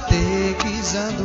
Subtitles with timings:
[0.00, 1.24] catequizando.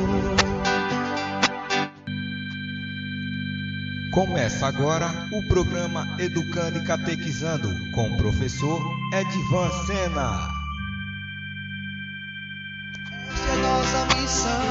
[4.11, 8.81] Começa agora o programa Educando e Catequizando com o professor
[9.13, 10.49] Edvan Sena.
[13.30, 14.64] Essa é nossa missão.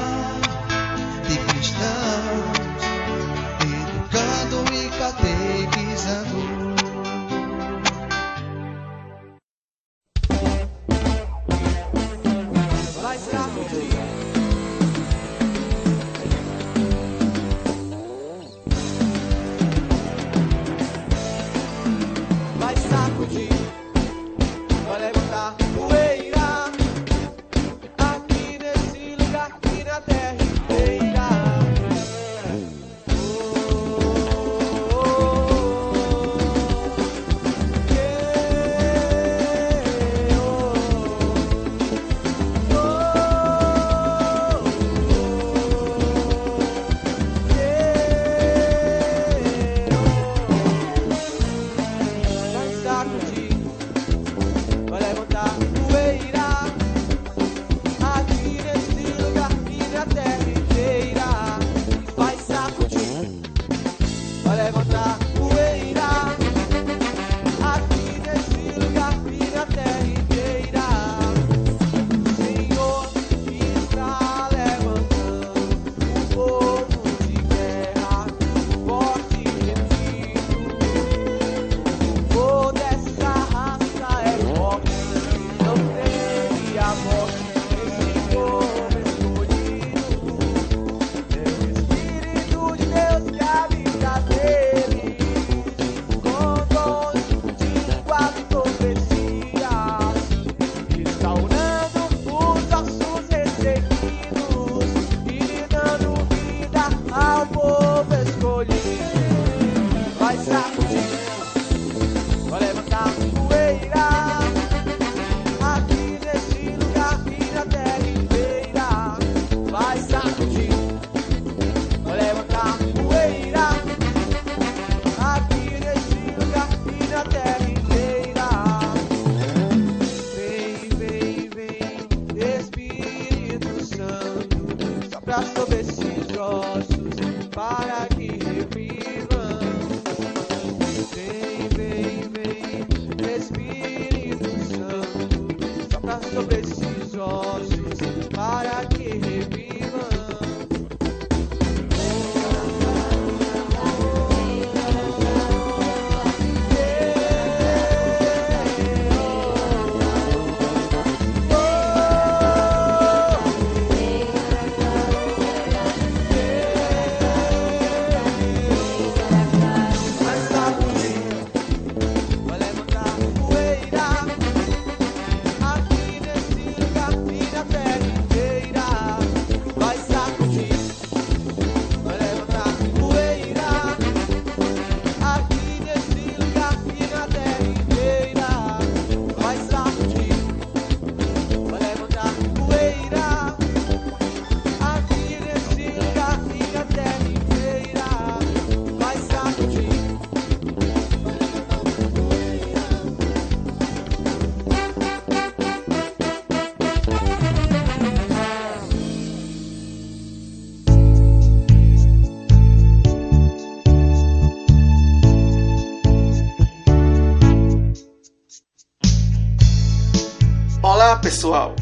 [221.15, 221.75] Olá, pessoal!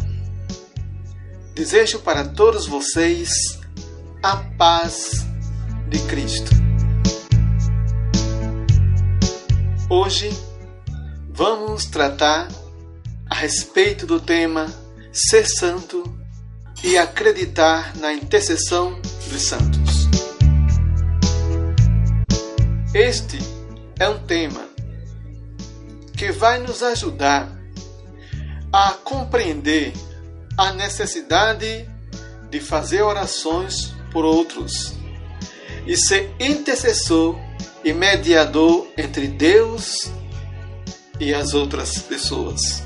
[1.55, 3.31] Desejo para todos vocês
[4.21, 5.25] a paz
[5.89, 6.51] de Cristo.
[9.89, 10.29] Hoje
[11.29, 12.47] vamos tratar
[13.27, 14.67] a respeito do tema
[15.11, 16.03] Ser Santo
[16.83, 20.07] e acreditar na intercessão dos santos.
[22.93, 23.39] Este
[23.99, 24.69] é um tema
[26.15, 27.62] que vai nos ajudar
[28.73, 29.93] a compreender
[30.57, 31.87] a necessidade
[32.49, 34.95] de fazer orações por outros
[35.85, 37.39] e ser intercessor
[37.83, 40.11] e mediador entre Deus
[41.19, 42.81] e as outras pessoas.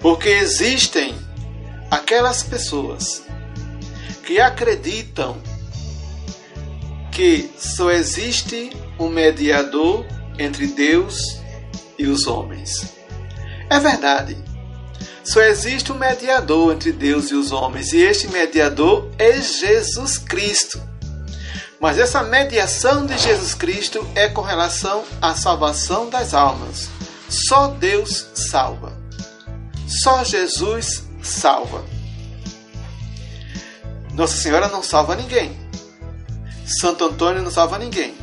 [0.00, 1.14] Porque existem
[1.90, 3.22] aquelas pessoas
[4.24, 5.36] que acreditam
[7.10, 10.06] que só existe um mediador
[10.38, 11.38] entre Deus
[11.98, 12.91] e os homens.
[13.72, 14.36] É verdade.
[15.24, 20.78] Só existe um mediador entre Deus e os homens, e este mediador é Jesus Cristo.
[21.80, 26.90] Mas essa mediação de Jesus Cristo é com relação à salvação das almas.
[27.30, 28.92] Só Deus salva.
[29.88, 31.82] Só Jesus salva.
[34.12, 35.58] Nossa Senhora não salva ninguém.
[36.66, 38.14] Santo Antônio não salva ninguém.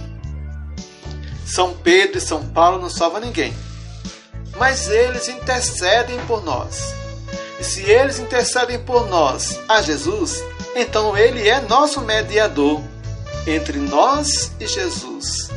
[1.44, 3.52] São Pedro e São Paulo não salvam ninguém.
[4.58, 6.94] Mas eles intercedem por nós.
[7.60, 10.44] E se eles intercedem por nós a Jesus,
[10.76, 12.82] então ele é nosso mediador
[13.46, 15.50] entre nós e Jesus.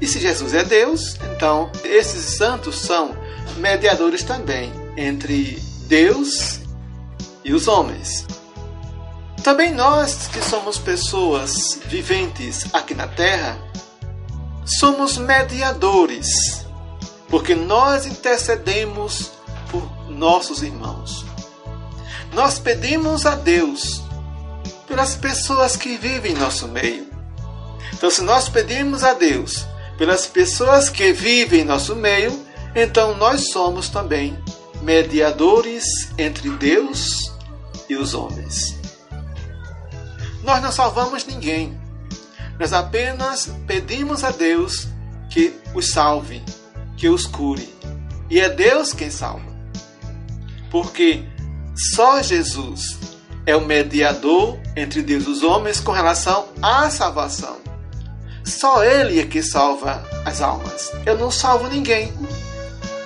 [0.00, 3.16] E se Jesus é Deus, então esses santos são
[3.56, 6.60] mediadores também entre Deus
[7.44, 8.26] e os homens.
[9.42, 13.58] Também nós que somos pessoas viventes aqui na Terra,
[14.64, 16.59] somos mediadores,
[17.30, 19.30] porque nós intercedemos
[19.70, 21.24] por nossos irmãos.
[22.34, 24.02] Nós pedimos a Deus
[24.86, 27.08] pelas pessoas que vivem em nosso meio.
[27.94, 29.64] Então, se nós pedimos a Deus
[29.96, 32.44] pelas pessoas que vivem em nosso meio,
[32.74, 34.36] então nós somos também
[34.82, 37.32] mediadores entre Deus
[37.88, 38.76] e os homens.
[40.42, 41.78] Nós não salvamos ninguém.
[42.58, 44.88] Nós apenas pedimos a Deus
[45.30, 46.42] que os salve,
[47.00, 47.66] que os cure.
[48.28, 49.50] E é Deus quem salva.
[50.70, 51.24] Porque
[51.94, 52.98] só Jesus
[53.46, 57.56] é o mediador entre Deus e os homens com relação à salvação.
[58.44, 60.92] Só Ele é que salva as almas.
[61.06, 62.12] Eu não salvo ninguém,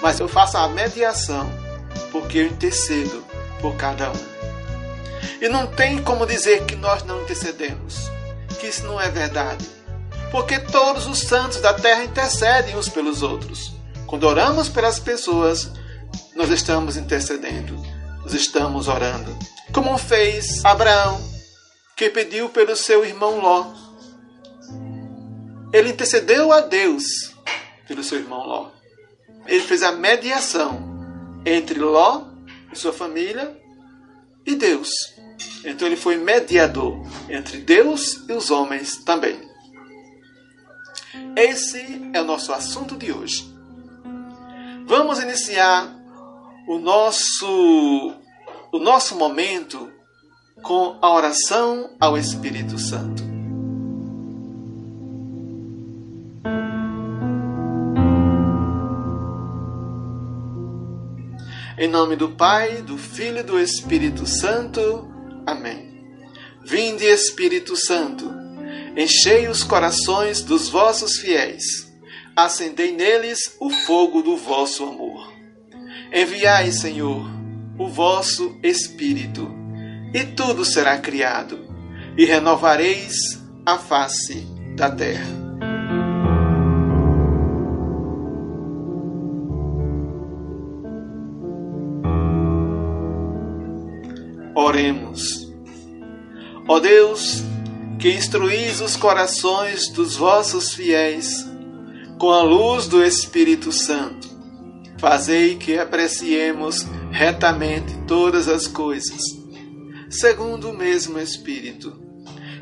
[0.02, 1.48] mas eu faço a mediação,
[2.10, 3.24] porque eu intercedo
[3.60, 4.34] por cada um.
[5.40, 8.10] E não tem como dizer que nós não intercedemos,
[8.58, 9.64] que isso não é verdade.
[10.32, 13.73] Porque todos os santos da terra intercedem uns pelos outros.
[14.14, 15.72] Quando oramos pelas pessoas,
[16.36, 17.74] nós estamos intercedendo,
[18.22, 19.36] nós estamos orando.
[19.72, 21.20] Como fez Abraão,
[21.96, 23.74] que pediu pelo seu irmão Ló.
[25.72, 27.02] Ele intercedeu a Deus
[27.88, 28.70] pelo seu irmão Ló.
[29.48, 30.78] Ele fez a mediação
[31.44, 32.22] entre Ló
[32.72, 33.60] e sua família
[34.46, 34.90] e Deus.
[35.64, 39.40] Então ele foi mediador entre Deus e os homens também.
[41.36, 43.53] Esse é o nosso assunto de hoje.
[44.86, 45.94] Vamos iniciar
[46.68, 48.14] o nosso
[48.72, 49.90] o nosso momento
[50.62, 53.22] com a oração ao Espírito Santo.
[61.78, 65.08] Em nome do Pai, do Filho e do Espírito Santo.
[65.46, 65.94] Amém.
[66.64, 68.30] Vinde, Espírito Santo,
[68.96, 71.93] enchei os corações dos vossos fiéis,
[72.36, 75.32] acendei neles o fogo do vosso amor.
[76.12, 77.24] Enviai, Senhor,
[77.78, 79.50] o vosso Espírito,
[80.12, 81.58] e tudo será criado,
[82.16, 83.14] e renovareis
[83.64, 85.44] a face da terra.
[94.56, 95.52] Oremos.
[96.68, 97.42] Ó Deus,
[97.98, 101.53] que instruís os corações dos vossos fiéis
[102.24, 104.26] com a luz do Espírito Santo,
[104.96, 109.20] fazei que apreciemos retamente todas as coisas,
[110.08, 111.94] segundo o mesmo Espírito,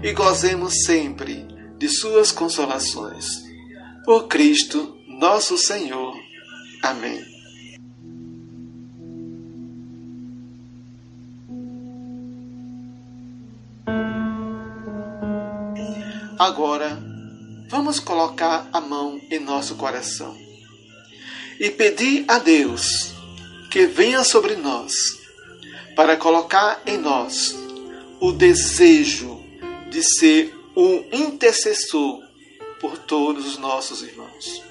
[0.02, 1.46] e gozemos sempre
[1.78, 3.24] de Suas consolações.
[4.04, 6.12] Por Cristo nosso Senhor.
[6.82, 7.24] Amém.
[16.36, 17.11] Agora,
[17.72, 20.36] vamos colocar a mão em nosso coração
[21.58, 23.14] e pedir a Deus
[23.70, 24.92] que venha sobre nós
[25.96, 27.56] para colocar em nós
[28.20, 29.42] o desejo
[29.88, 32.20] de ser um intercessor
[32.78, 34.62] por todos os nossos irmãos.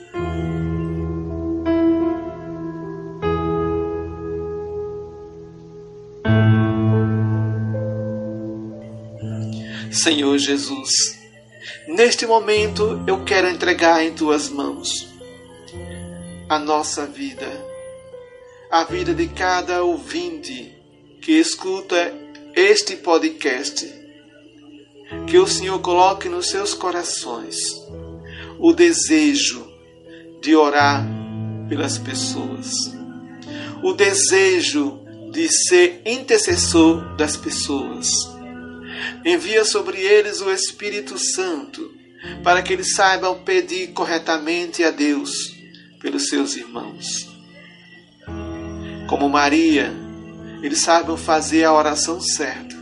[9.91, 11.20] Senhor Jesus,
[11.88, 15.07] Neste momento eu quero entregar em tuas mãos
[16.47, 17.47] a nossa vida,
[18.69, 20.75] a vida de cada ouvinte
[21.21, 22.13] que escuta
[22.55, 24.00] este podcast.
[25.27, 27.57] Que o Senhor coloque nos seus corações
[28.59, 29.67] o desejo
[30.39, 31.05] de orar
[31.67, 32.71] pelas pessoas,
[33.83, 35.00] o desejo
[35.31, 38.30] de ser intercessor das pessoas.
[39.25, 41.91] Envia sobre eles o Espírito Santo
[42.43, 45.55] para que eles saibam pedir corretamente a Deus
[46.00, 47.29] pelos seus irmãos.
[49.08, 49.93] Como Maria,
[50.62, 52.75] eles saibam fazer a oração certa.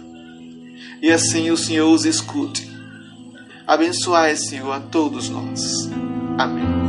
[1.01, 2.69] E assim o Senhor os escute.
[3.65, 5.89] Abençoai, Senhor, a todos nós.
[6.37, 6.79] Amém.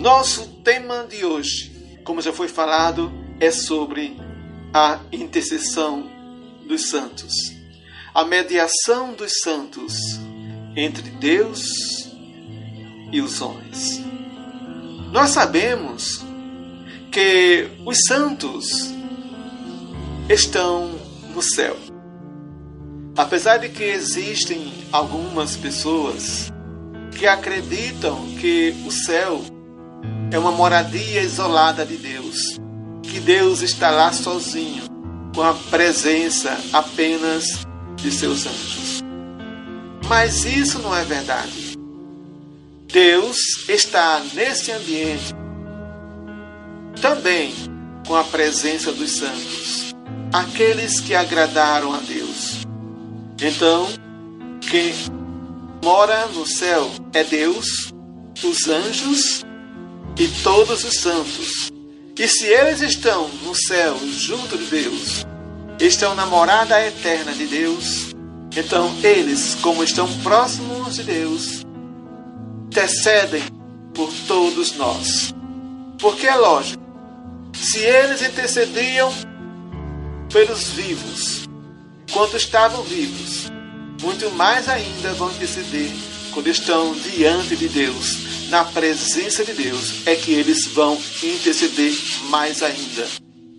[0.00, 1.69] Nosso tema de hoje,
[2.10, 4.16] como já foi falado, é sobre
[4.74, 6.10] a intercessão
[6.66, 7.32] dos santos,
[8.12, 9.94] a mediação dos santos
[10.74, 11.62] entre Deus
[13.12, 14.02] e os homens.
[15.12, 16.20] Nós sabemos
[17.12, 18.66] que os santos
[20.28, 20.90] estão
[21.32, 21.76] no céu.
[23.16, 26.50] Apesar de que existem algumas pessoas
[27.16, 29.59] que acreditam que o céu
[30.30, 32.60] é uma moradia isolada de Deus,
[33.02, 34.84] que Deus está lá sozinho,
[35.34, 39.02] com a presença apenas de seus anjos.
[40.08, 41.76] Mas isso não é verdade.
[42.92, 43.36] Deus
[43.68, 45.34] está nesse ambiente
[47.00, 47.52] também
[48.06, 49.94] com a presença dos santos,
[50.32, 52.66] aqueles que agradaram a Deus.
[53.40, 53.86] Então,
[54.60, 54.92] quem
[55.82, 57.92] mora no céu é Deus,
[58.44, 59.44] os anjos
[60.18, 61.70] e todos os santos.
[62.18, 65.26] E se eles estão no céu junto de Deus,
[65.80, 68.14] estão na morada eterna de Deus,
[68.54, 71.64] então eles, como estão próximos de Deus,
[72.66, 73.42] intercedem
[73.94, 75.34] por todos nós.
[75.98, 76.82] Porque é lógico,
[77.54, 79.12] se eles intercediam
[80.32, 81.48] pelos vivos,
[82.12, 83.50] quando estavam vivos,
[84.02, 85.90] muito mais ainda vão interceder
[86.32, 91.94] quando estão diante de Deus, na presença de Deus, é que eles vão interceder
[92.28, 93.06] mais ainda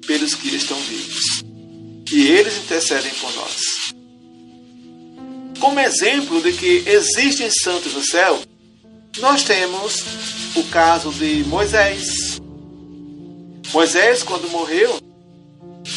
[0.06, 1.44] pelos que estão vivos.
[2.12, 3.94] E eles intercedem por nós.
[5.60, 8.42] Como exemplo de que existem santos no céu,
[9.20, 10.04] nós temos
[10.56, 12.42] o caso de Moisés.
[13.72, 15.00] Moisés, quando morreu,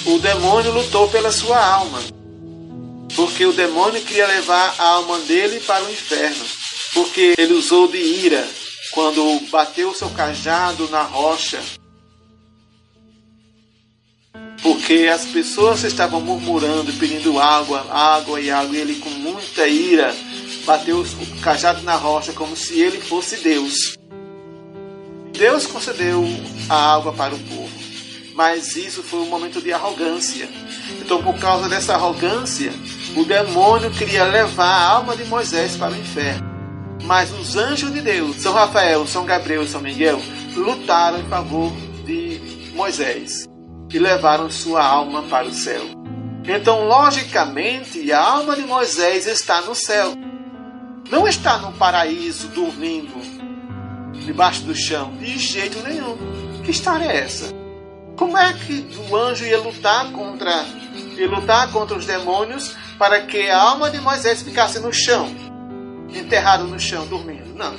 [0.06, 2.00] o demônio lutou pela sua alma,
[3.16, 6.44] porque o demônio queria levar a alma dele para o inferno,
[6.92, 8.48] porque ele usou de ira
[8.94, 11.60] quando bateu o seu cajado na rocha,
[14.62, 20.14] porque as pessoas estavam murmurando, pedindo água, água e água, e ele com muita ira
[20.64, 23.98] bateu o cajado na rocha como se ele fosse Deus.
[25.32, 26.24] Deus concedeu
[26.68, 27.72] a água para o povo,
[28.34, 30.48] mas isso foi um momento de arrogância.
[31.00, 32.72] Então, por causa dessa arrogância,
[33.16, 36.53] o demônio queria levar a alma de Moisés para o inferno.
[37.02, 40.20] Mas os anjos de Deus, São Rafael, São Gabriel São Miguel,
[40.54, 41.72] lutaram em favor
[42.04, 42.40] de
[42.74, 43.46] Moisés
[43.92, 45.82] e levaram sua alma para o céu.
[46.46, 50.12] Então, logicamente, a alma de Moisés está no céu.
[51.10, 53.14] Não está no paraíso dormindo
[54.24, 56.16] debaixo do chão, de jeito nenhum.
[56.62, 57.52] Que história é essa?
[58.16, 60.64] Como é que o anjo ia lutar contra
[61.16, 65.43] ia lutar contra os demônios para que a alma de Moisés ficasse no chão?
[66.18, 67.54] Enterrado no chão dormindo.
[67.54, 67.74] Não.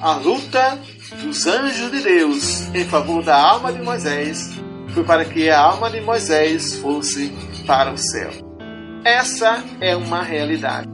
[0.00, 0.78] A luta
[1.22, 4.58] dos anjos de Deus em favor da alma de Moisés
[4.92, 7.32] foi para que a alma de Moisés fosse
[7.66, 8.30] para o céu.
[9.04, 10.88] Essa é uma realidade.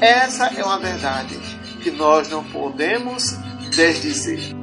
[0.00, 1.38] Essa é uma verdade
[1.82, 3.36] que nós não podemos
[3.70, 4.54] desdizer.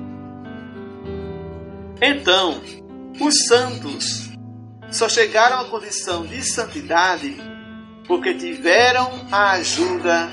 [2.01, 2.61] Então,
[3.19, 4.29] os santos
[4.91, 7.37] só chegaram à condição de santidade
[8.07, 10.29] porque tiveram a ajuda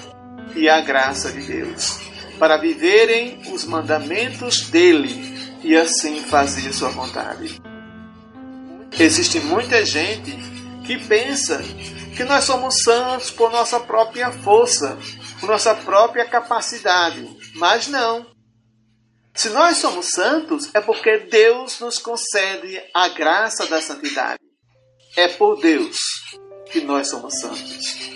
[0.54, 2.00] e a graça de Deus,
[2.38, 7.60] para viverem os mandamentos dele e assim fazer sua vontade.
[8.98, 10.36] Existe muita gente
[10.86, 11.62] que pensa
[12.16, 14.96] que nós somos santos por nossa própria força,
[15.38, 18.26] por nossa própria capacidade, mas não.
[19.34, 24.40] Se nós somos santos, é porque Deus nos concede a graça da santidade.
[25.14, 25.98] É por Deus
[26.72, 28.15] que nós somos santos.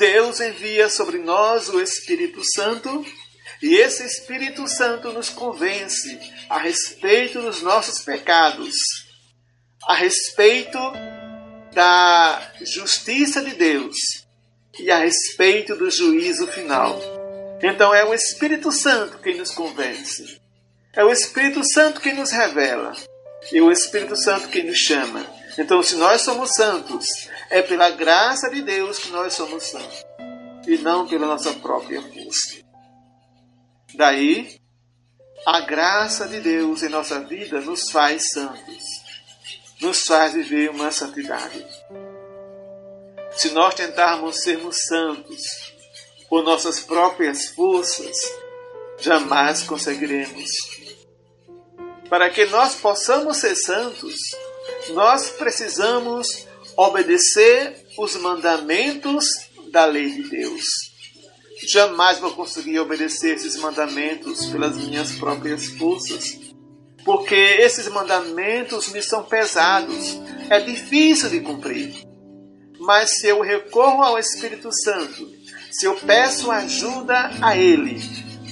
[0.00, 3.04] Deus envia sobre nós o Espírito Santo
[3.62, 8.74] e esse Espírito Santo nos convence a respeito dos nossos pecados,
[9.86, 10.78] a respeito
[11.74, 13.94] da justiça de Deus
[14.78, 16.98] e a respeito do juízo final.
[17.62, 20.40] Então é o Espírito Santo quem nos convence.
[20.94, 22.96] É o Espírito Santo quem nos revela.
[23.52, 25.26] E o Espírito Santo quem nos chama.
[25.58, 27.04] Então, se nós somos santos,
[27.50, 30.04] é pela graça de Deus que nós somos santos.
[30.66, 32.62] E não pela nossa própria força.
[33.94, 34.60] Daí,
[35.44, 38.84] a graça de Deus em nossa vida nos faz santos.
[39.80, 41.66] Nos faz viver uma santidade.
[43.32, 45.42] Se nós tentarmos sermos santos
[46.28, 48.16] por nossas próprias forças,
[48.98, 50.50] jamais conseguiremos.
[52.08, 54.14] Para que nós possamos ser santos,
[54.90, 56.46] nós precisamos
[56.80, 59.26] obedecer os mandamentos
[59.70, 60.64] da lei de Deus.
[61.68, 66.38] Jamais vou conseguir obedecer esses mandamentos pelas minhas próprias forças,
[67.04, 70.18] porque esses mandamentos me são pesados,
[70.48, 72.02] é difícil de cumprir.
[72.78, 75.30] Mas se eu recorro ao Espírito Santo,
[75.70, 78.00] se eu peço ajuda a Ele,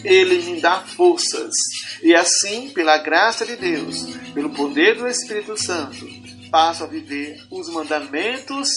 [0.05, 1.55] Ele me dá forças.
[2.03, 4.05] E assim, pela graça de Deus,
[4.35, 6.18] pelo poder do Espírito Santo,
[6.51, 8.69] passo a viver os mandamentos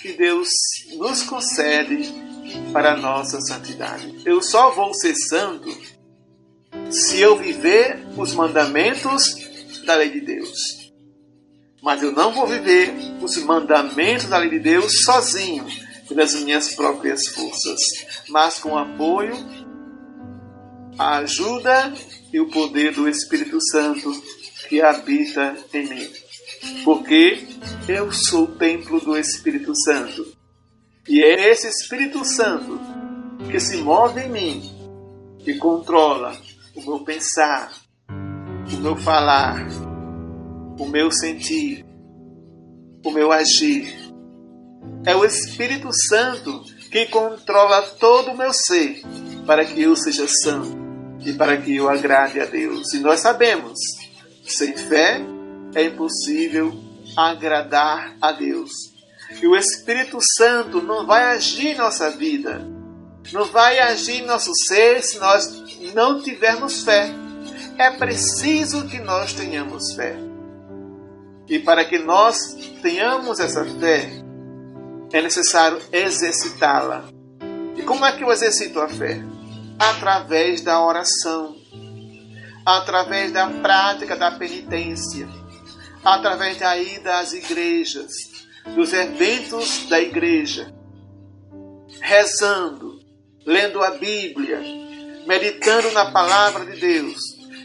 [0.00, 0.48] que Deus
[0.96, 2.12] nos concede
[2.72, 4.14] para a nossa santidade.
[4.24, 5.68] Eu só vou ser santo
[6.90, 9.34] se eu viver os mandamentos
[9.84, 10.58] da lei de Deus.
[11.82, 15.66] Mas eu não vou viver os mandamentos da lei de Deus sozinho,
[16.08, 17.78] pelas minhas próprias forças,
[18.28, 19.34] mas com o apoio,
[20.98, 21.92] a ajuda
[22.32, 24.10] e o poder do Espírito Santo
[24.68, 26.08] que habita em mim.
[26.84, 27.46] Porque
[27.88, 30.26] eu sou o templo do Espírito Santo.
[31.08, 32.78] E é esse Espírito Santo
[33.50, 36.36] que se move em mim, que controla
[36.74, 37.72] o meu pensar,
[38.10, 39.66] o meu falar,
[40.78, 41.84] o meu sentir,
[43.04, 43.94] o meu agir.
[45.06, 49.00] É o Espírito Santo que controla todo o meu ser
[49.46, 50.76] para que eu seja santo
[51.24, 52.92] e para que eu agrade a Deus.
[52.92, 53.78] E nós sabemos,
[54.44, 55.37] sem fé
[55.74, 56.74] é impossível
[57.16, 58.70] agradar a Deus.
[59.42, 62.66] E o Espírito Santo não vai agir em nossa vida,
[63.32, 65.46] não vai agir em nosso ser se nós
[65.94, 67.10] não tivermos fé.
[67.76, 70.16] É preciso que nós tenhamos fé.
[71.48, 74.10] E para que nós tenhamos essa fé,
[75.12, 77.04] é necessário exercitá-la.
[77.76, 79.22] E como é que eu exercito a fé?
[79.78, 81.56] Através da oração,
[82.66, 85.28] através da prática da penitência,
[86.04, 88.12] através da ida às igrejas,
[88.74, 90.72] dos eventos da igreja,
[92.00, 93.00] rezando,
[93.44, 94.60] lendo a Bíblia,
[95.26, 97.18] meditando na palavra de Deus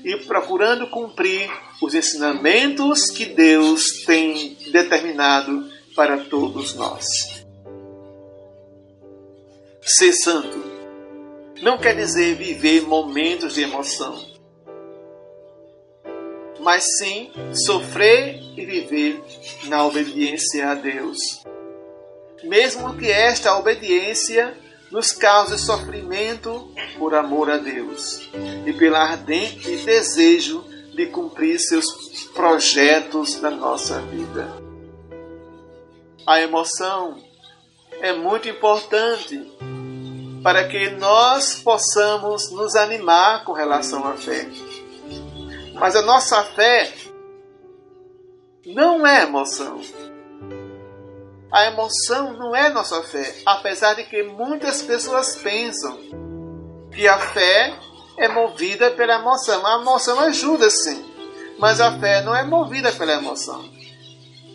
[0.03, 1.49] e procurando cumprir
[1.81, 7.05] os ensinamentos que Deus tem determinado para todos nós.
[9.81, 10.63] Ser santo
[11.61, 14.32] não quer dizer viver momentos de emoção,
[16.63, 17.31] mas sim
[17.65, 19.23] sofrer e viver
[19.65, 21.17] na obediência a Deus.
[22.43, 24.57] Mesmo que esta obediência
[24.91, 28.21] nos cause sofrimento por amor a Deus
[28.65, 31.85] e pelo ardente desejo de cumprir seus
[32.33, 34.47] projetos na nossa vida.
[36.25, 37.17] A emoção
[38.01, 39.41] é muito importante
[40.43, 44.47] para que nós possamos nos animar com relação à fé.
[45.73, 46.91] Mas a nossa fé
[48.65, 49.81] não é emoção.
[51.51, 55.99] A emoção não é nossa fé, apesar de que muitas pessoas pensam
[56.91, 57.77] que a fé
[58.17, 59.65] é movida pela emoção.
[59.65, 61.03] A emoção ajuda sim,
[61.59, 63.63] mas a fé não é movida pela emoção,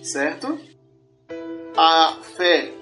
[0.03, 0.59] certo?
[1.77, 2.73] A fé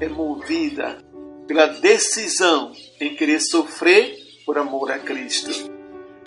[0.00, 0.98] é movida
[1.46, 5.50] pela decisão em querer sofrer por amor a Cristo,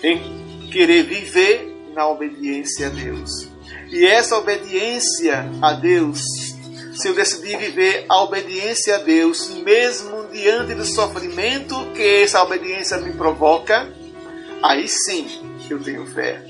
[0.04, 0.39] em
[0.72, 3.48] querer viver na obediência a Deus.
[3.92, 6.22] E essa obediência a Deus,
[6.94, 12.98] se eu decidir viver a obediência a Deus, mesmo diante do sofrimento que essa obediência
[12.98, 13.92] me provoca,
[14.62, 15.28] aí sim
[15.70, 16.44] eu tenho fé.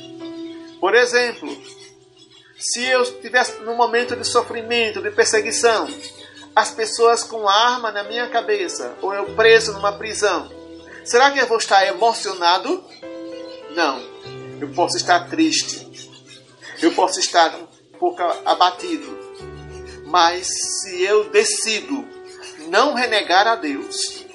[0.79, 1.49] Por exemplo,
[2.57, 5.87] se eu estivesse num momento de sofrimento, de perseguição,
[6.55, 10.51] as pessoas com arma na minha cabeça, ou eu preso numa prisão,
[11.05, 12.83] será que eu vou estar emocionado?
[13.75, 14.01] Não.
[14.59, 15.87] Eu posso estar triste.
[16.81, 19.17] Eu posso estar um pouco abatido.
[20.05, 22.07] Mas se eu decido
[22.69, 24.25] não renegar a Deus,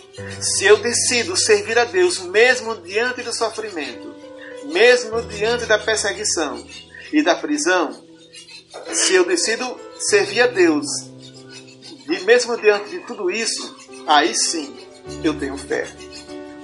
[0.41, 4.15] se eu decido servir a Deus mesmo diante do sofrimento,
[4.67, 6.65] mesmo diante da perseguição
[7.13, 8.05] e da prisão,
[8.93, 10.87] se eu decido servir a Deus,
[12.09, 13.75] e mesmo diante de tudo isso,
[14.07, 14.75] aí sim
[15.23, 15.87] eu tenho fé.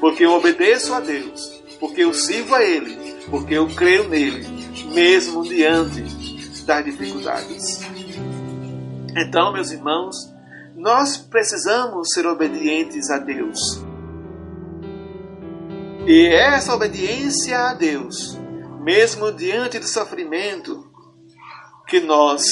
[0.00, 4.46] Porque eu obedeço a Deus, porque eu sirvo a Ele, porque eu creio nele,
[4.92, 6.02] mesmo diante
[6.64, 7.80] das dificuldades.
[9.16, 10.14] Então, meus irmãos,
[10.76, 13.58] nós precisamos ser obedientes a Deus.
[16.06, 18.38] E essa obediência a Deus,
[18.82, 20.86] mesmo diante do sofrimento,
[21.88, 22.44] que nós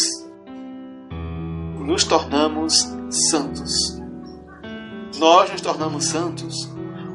[1.78, 2.74] nos tornamos
[3.30, 3.98] santos.
[5.18, 6.68] Nós nos tornamos santos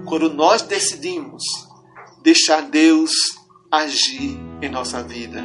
[0.06, 1.44] quando nós decidimos
[2.24, 3.12] deixar Deus
[3.70, 5.44] agir em nossa vida.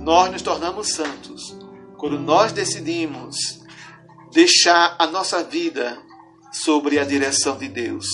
[0.00, 1.56] Nós nos tornamos santos
[1.98, 3.36] quando nós decidimos
[4.32, 6.00] deixar a nossa vida
[6.52, 8.06] sobre a direção de Deus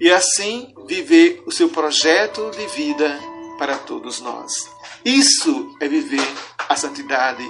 [0.00, 3.18] e assim viver o seu projeto de vida
[3.58, 4.70] para todos nós.
[5.04, 6.26] Isso é viver
[6.68, 7.44] a santidade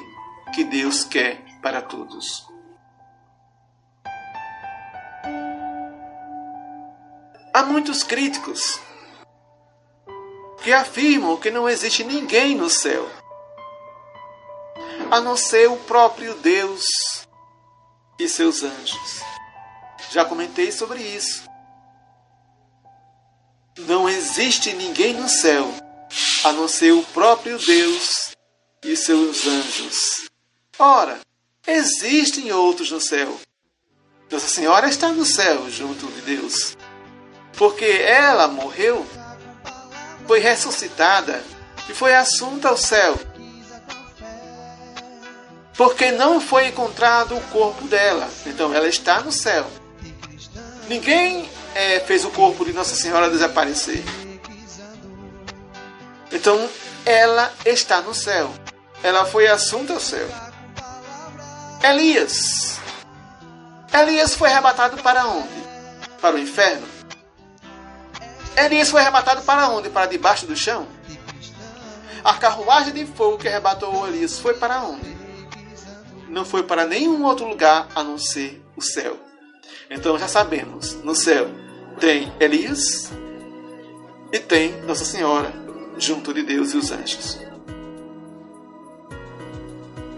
[0.54, 2.46] que Deus quer para todos.
[7.54, 8.80] Há muitos críticos
[10.68, 13.10] que afirmam que não existe ninguém no céu,
[15.10, 16.84] a não ser o próprio Deus
[18.20, 19.22] e seus anjos.
[20.10, 21.48] Já comentei sobre isso.
[23.78, 25.72] Não existe ninguém no céu,
[26.44, 28.36] a não ser o próprio Deus
[28.84, 30.28] e seus anjos.
[30.78, 31.18] Ora,
[31.66, 33.40] existem outros no céu.
[34.30, 36.76] Nossa Senhora está no céu junto de Deus.
[37.56, 39.06] Porque ela morreu
[40.28, 41.42] foi ressuscitada
[41.88, 43.18] e foi assunta ao céu.
[45.74, 48.28] Porque não foi encontrado o corpo dela.
[48.44, 49.66] Então ela está no céu.
[50.86, 54.04] Ninguém é, fez o corpo de Nossa Senhora desaparecer.
[56.30, 56.68] Então
[57.06, 58.52] ela está no céu.
[59.02, 60.28] Ela foi assunta ao céu.
[61.82, 62.78] Elias.
[63.94, 65.48] Elias foi arrebatado para onde?
[66.20, 66.97] Para o inferno?
[68.64, 69.88] Elias foi arrebatado para onde?
[69.88, 70.86] Para debaixo do chão?
[72.24, 75.16] A carruagem de fogo que arrebatou Elias foi para onde?
[76.28, 79.16] Não foi para nenhum outro lugar a não ser o céu.
[79.88, 81.48] Então já sabemos, no céu
[81.98, 83.10] tem Elias
[84.32, 85.52] e tem Nossa Senhora
[85.96, 87.38] junto de Deus e os anjos.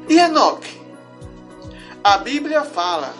[0.08, 0.80] E Enoque?
[2.02, 3.14] A Bíblia fala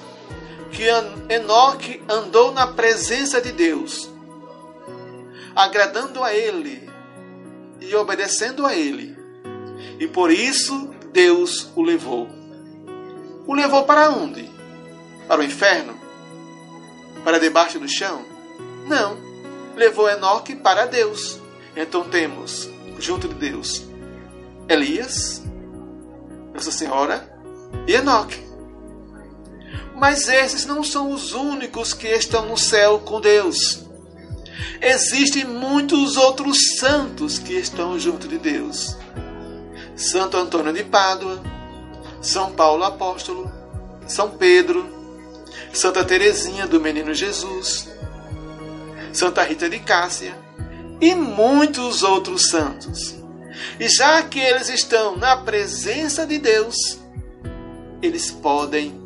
[0.73, 0.85] que
[1.29, 4.10] Enoque andou na presença de Deus
[5.55, 6.89] agradando a Ele
[7.81, 9.17] e obedecendo a Ele.
[9.99, 12.29] E por isso Deus o levou.
[13.47, 14.49] O levou para onde?
[15.27, 15.99] Para o inferno?
[17.25, 18.25] Para debaixo do chão?
[18.87, 19.17] Não.
[19.77, 21.39] Levou Enoque para Deus.
[21.77, 23.85] Então temos, junto de Deus,
[24.69, 25.43] Elias,
[26.53, 27.33] Nossa Senhora
[27.87, 28.39] e Enoque.
[29.95, 33.90] Mas esses não são os únicos que estão no céu com Deus.
[34.81, 38.97] Existem muitos outros santos que estão junto de Deus.
[39.97, 41.43] Santo Antônio de Pádua,
[42.23, 43.51] São Paulo Apóstolo,
[44.07, 44.89] São Pedro,
[45.73, 47.89] Santa Teresinha do Menino Jesus,
[49.13, 50.35] Santa Rita de Cássia
[51.01, 53.15] e muitos outros santos.
[53.79, 56.99] E já que eles estão na presença de Deus,
[58.01, 58.99] eles podem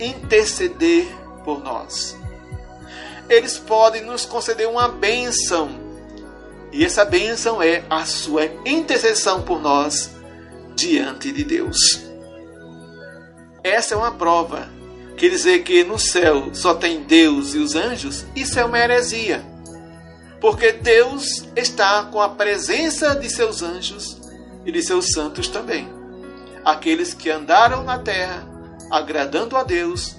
[0.00, 1.06] interceder
[1.44, 2.19] por nós
[3.30, 5.70] eles podem nos conceder uma bênção.
[6.72, 10.10] E essa bênção é a sua intercessão por nós
[10.74, 11.78] diante de Deus.
[13.62, 14.68] Essa é uma prova.
[15.16, 19.44] Quer dizer que no céu só tem Deus e os anjos, isso é uma heresia.
[20.40, 24.18] Porque Deus está com a presença de seus anjos
[24.64, 25.88] e de seus santos também.
[26.64, 28.48] Aqueles que andaram na terra
[28.90, 30.16] agradando a Deus,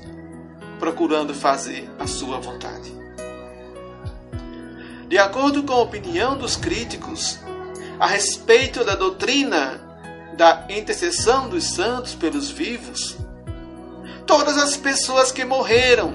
[0.80, 3.01] procurando fazer a sua vontade.
[5.12, 7.38] De acordo com a opinião dos críticos
[8.00, 9.82] a respeito da doutrina
[10.38, 13.18] da intercessão dos santos pelos vivos,
[14.26, 16.14] todas as pessoas que morreram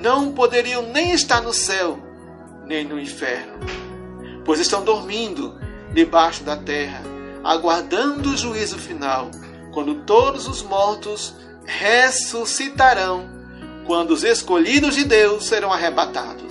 [0.00, 1.98] não poderiam nem estar no céu,
[2.64, 3.58] nem no inferno,
[4.42, 5.60] pois estão dormindo
[5.92, 7.02] debaixo da terra,
[7.44, 9.30] aguardando o juízo final,
[9.70, 11.34] quando todos os mortos
[11.66, 13.28] ressuscitarão,
[13.86, 16.49] quando os escolhidos de Deus serão arrebatados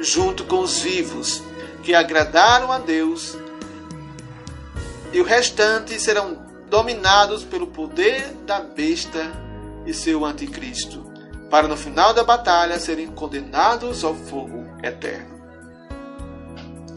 [0.00, 1.42] junto com os vivos
[1.82, 3.36] que agradaram a Deus,
[5.12, 9.32] e o restante serão dominados pelo poder da besta
[9.86, 11.10] e seu anticristo,
[11.48, 15.36] para no final da batalha serem condenados ao fogo eterno.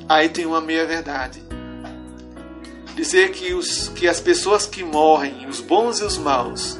[0.07, 1.43] Aí tem uma meia verdade.
[2.95, 6.77] dizer que, os, que as pessoas que morrem, os bons e os maus,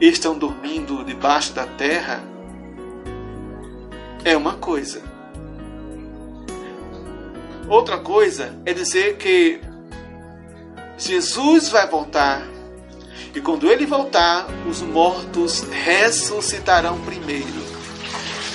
[0.00, 2.20] estão dormindo debaixo da terra,
[4.24, 5.09] é uma coisa.
[7.70, 9.60] Outra coisa é dizer que
[10.98, 12.42] Jesus vai voltar
[13.34, 17.70] e quando ele voltar, os mortos ressuscitarão primeiro.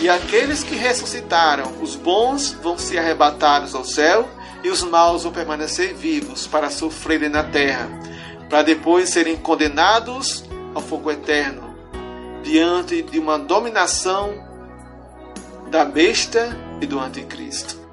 [0.01, 4.27] E aqueles que ressuscitaram, os bons, vão ser arrebatados ao céu
[4.63, 7.87] e os maus vão permanecer vivos para sofrerem na terra,
[8.49, 11.73] para depois serem condenados ao fogo eterno,
[12.43, 14.43] diante de uma dominação
[15.71, 17.84] da besta e do anticristo.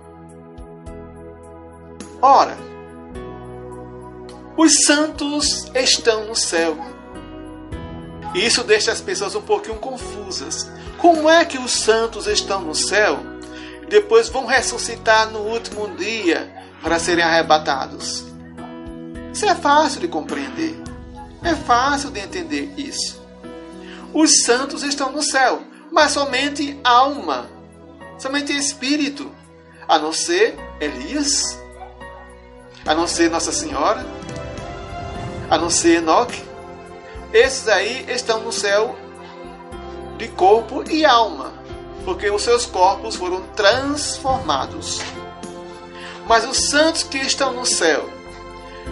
[2.25, 2.57] Ora,
[4.57, 6.79] os santos estão no céu.
[8.33, 10.71] Isso deixa as pessoas um pouquinho confusas.
[10.99, 13.19] Como é que os santos estão no céu?
[13.89, 16.49] Depois vão ressuscitar no último dia
[16.81, 18.25] para serem arrebatados.
[19.33, 20.81] Isso é fácil de compreender.
[21.43, 23.21] É fácil de entender isso.
[24.15, 27.51] Os santos estão no céu, mas somente alma,
[28.17, 29.29] somente espírito,
[29.89, 31.61] a não ser Elias,
[32.87, 34.05] a não ser Nossa Senhora,
[35.51, 36.43] a não ser Enoque.
[37.33, 38.97] Esses aí estão no céu
[40.19, 41.53] de corpo e alma,
[42.05, 45.01] porque os seus corpos foram transformados.
[46.27, 48.09] Mas os santos que estão no céu,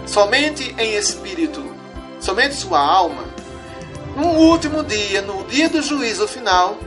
[0.07, 1.63] somente em espírito,
[2.19, 3.23] somente sua alma,
[4.15, 6.77] no último dia, no dia do juízo final,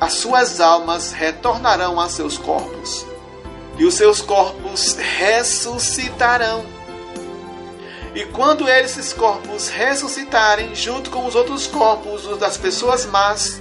[0.00, 3.06] as suas almas retornarão a seus corpos
[3.78, 6.64] e os seus corpos ressuscitarão.
[8.14, 13.60] E quando esses corpos ressuscitarem, junto com os outros corpos das pessoas más,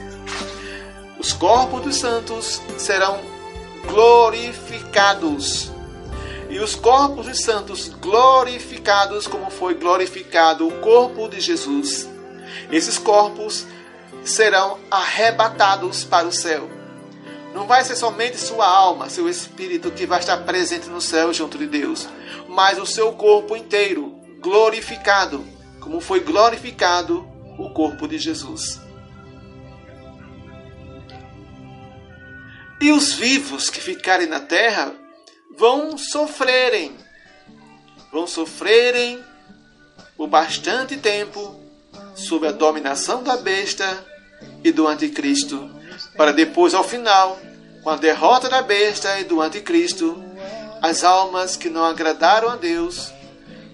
[1.19, 3.19] os corpos dos santos serão
[3.85, 5.71] glorificados.
[6.49, 12.07] E os corpos dos santos glorificados, como foi glorificado o corpo de Jesus,
[12.71, 13.65] esses corpos
[14.23, 16.74] serão arrebatados para o céu.
[17.55, 21.57] Não vai ser somente sua alma, seu espírito que vai estar presente no céu junto
[21.57, 22.05] de Deus,
[22.49, 24.09] mas o seu corpo inteiro
[24.41, 25.47] glorificado,
[25.79, 27.25] como foi glorificado
[27.57, 28.81] o corpo de Jesus.
[32.81, 34.93] E os vivos que ficarem na terra
[35.57, 36.93] vão sofrerem,
[38.11, 39.23] vão sofrerem
[40.17, 41.57] por bastante tempo
[42.15, 44.05] sob a dominação da besta
[44.61, 45.73] e do anticristo,
[46.17, 47.39] para depois, ao final,
[47.85, 50.19] com a derrota da besta e do anticristo,
[50.81, 53.13] as almas que não agradaram a Deus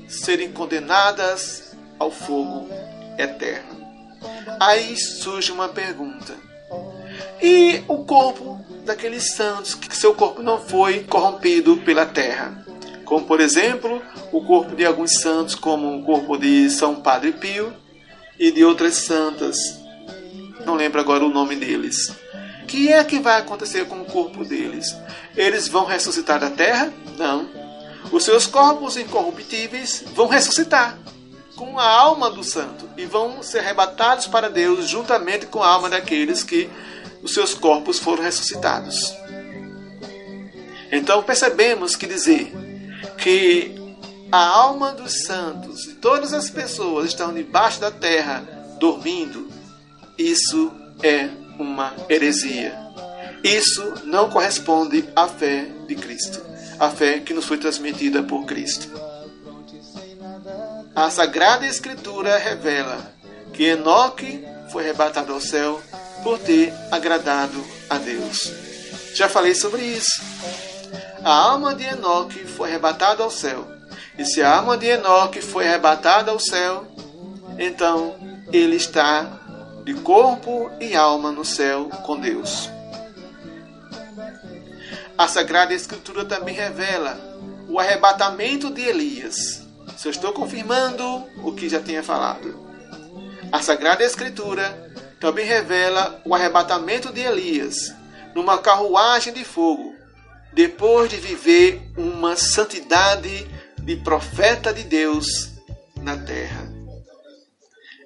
[0.06, 2.68] serem condenadas ao fogo
[3.18, 3.88] eterno.
[4.60, 6.36] Aí surge uma pergunta:
[7.42, 12.66] e o corpo daqueles santos que seu corpo não foi corrompido pela terra?
[13.06, 14.02] Como, por exemplo,
[14.34, 17.74] o corpo de alguns santos, como o corpo de São Padre Pio
[18.38, 19.56] e de outras santas.
[20.66, 22.14] Não lembro agora o nome deles.
[22.64, 24.96] O que é que vai acontecer com o corpo deles?
[25.36, 26.94] Eles vão ressuscitar da terra?
[27.18, 27.62] Não
[28.12, 30.98] os seus corpos incorruptíveis vão ressuscitar
[31.56, 35.90] com a alma do santo e vão ser arrebatados para Deus juntamente com a alma
[35.90, 36.70] daqueles que
[37.22, 39.16] os seus corpos foram ressuscitados.
[40.92, 42.52] Então percebemos que dizer
[43.18, 43.76] que
[44.32, 48.40] a alma dos santos e todas as pessoas estão debaixo da terra
[48.80, 49.48] dormindo,
[50.18, 50.72] isso
[51.04, 51.30] é
[51.62, 52.78] uma heresia.
[53.44, 58.90] Isso não corresponde à fé de Cristo a fé que nos foi transmitida por Cristo.
[60.96, 63.14] A Sagrada Escritura revela
[63.54, 65.80] que Enoque foi arrebatado ao céu
[66.24, 68.52] por ter agradado a Deus.
[69.14, 70.24] Já falei sobre isso.
[71.24, 73.68] A alma de Enoque foi arrebatada ao céu.
[74.18, 76.88] E se a alma de Enoque foi arrebatada ao céu,
[77.60, 78.16] então
[78.52, 79.40] ele está
[79.84, 82.70] de corpo e alma no céu com Deus.
[85.18, 87.20] A Sagrada Escritura também revela
[87.68, 89.62] o arrebatamento de Elias.
[89.98, 91.04] Se eu estou confirmando
[91.44, 92.68] o que já tinha falado.
[93.52, 97.94] A Sagrada Escritura também revela o arrebatamento de Elias
[98.34, 99.94] numa carruagem de fogo,
[100.54, 105.52] depois de viver uma santidade de profeta de Deus
[106.02, 106.61] na terra.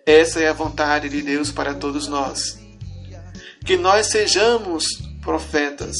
[0.05, 2.59] Essa é a vontade de Deus para todos nós.
[3.65, 4.85] Que nós sejamos
[5.19, 5.95] profetas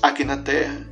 [0.00, 0.86] aqui na terra.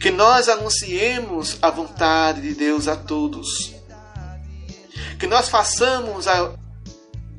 [0.00, 3.74] Que nós anunciemos a vontade de Deus a todos.
[5.18, 6.54] Que nós façamos a,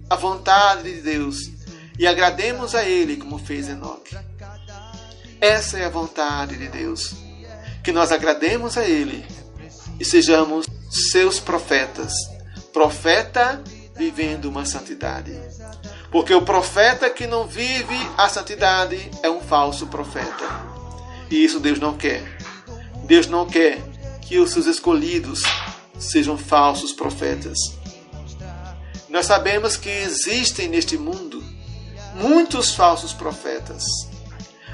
[0.07, 1.49] a vontade de Deus
[1.97, 4.15] e agrademos a Ele como fez Enoque.
[5.41, 7.15] Essa é a vontade de Deus.
[7.83, 9.25] Que nós agrademos a Ele
[9.99, 12.13] e sejamos seus profetas.
[12.73, 13.61] Profeta
[13.95, 15.37] vivendo uma santidade.
[16.11, 20.45] Porque o profeta que não vive a santidade é um falso profeta.
[21.29, 22.23] E isso Deus não quer.
[23.03, 23.79] Deus não quer
[24.21, 25.41] que os seus escolhidos
[25.99, 27.57] sejam falsos profetas.
[29.09, 31.43] Nós sabemos que existem neste mundo
[32.15, 33.83] muitos falsos profetas.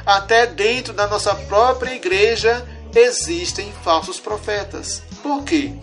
[0.05, 5.01] Até dentro da nossa própria igreja existem falsos profetas.
[5.23, 5.73] Por quê?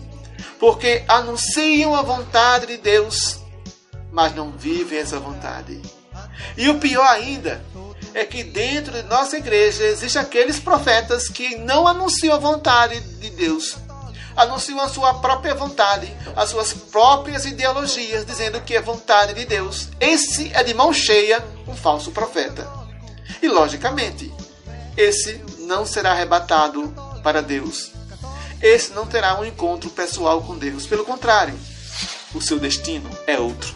[0.63, 3.37] Porque anunciam a vontade de Deus,
[4.13, 5.81] mas não vivem essa vontade.
[6.55, 7.61] E o pior ainda
[8.13, 13.29] é que dentro de nossa igreja existem aqueles profetas que não anunciam a vontade de
[13.31, 13.75] Deus,
[14.37, 19.89] anunciam a sua própria vontade, as suas próprias ideologias, dizendo que é vontade de Deus.
[19.99, 22.65] Esse é de mão cheia um falso profeta.
[23.41, 24.33] E logicamente,
[24.95, 26.87] esse não será arrebatado
[27.21, 27.92] para Deus.
[28.63, 30.87] Esse não terá um encontro pessoal com Deus.
[30.87, 31.53] Pelo contrário,
[32.33, 33.75] o seu destino é outro.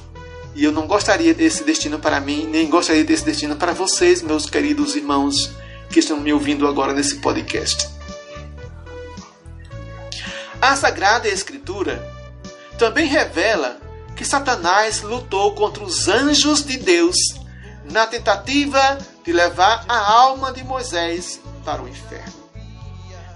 [0.56, 4.50] E eu não gostaria desse destino para mim, nem gostaria desse destino para vocês, meus
[4.50, 5.52] queridos irmãos
[5.89, 7.89] que estão me ouvindo agora nesse podcast.
[10.62, 12.02] A Sagrada Escritura
[12.80, 13.82] também revela
[14.15, 17.17] que Satanás lutou contra os anjos de Deus
[17.91, 22.34] na tentativa de levar a alma de Moisés para o inferno.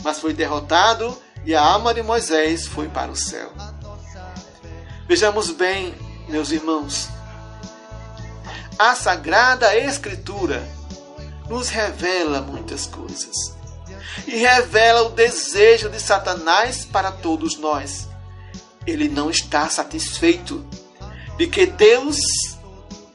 [0.01, 3.51] Mas foi derrotado e a alma de Moisés foi para o céu.
[5.07, 5.93] Vejamos bem,
[6.29, 7.09] meus irmãos,
[8.77, 10.67] a Sagrada Escritura
[11.49, 13.35] nos revela muitas coisas
[14.27, 18.07] e revela o desejo de Satanás para todos nós.
[18.87, 20.65] Ele não está satisfeito
[21.37, 22.17] de que Deus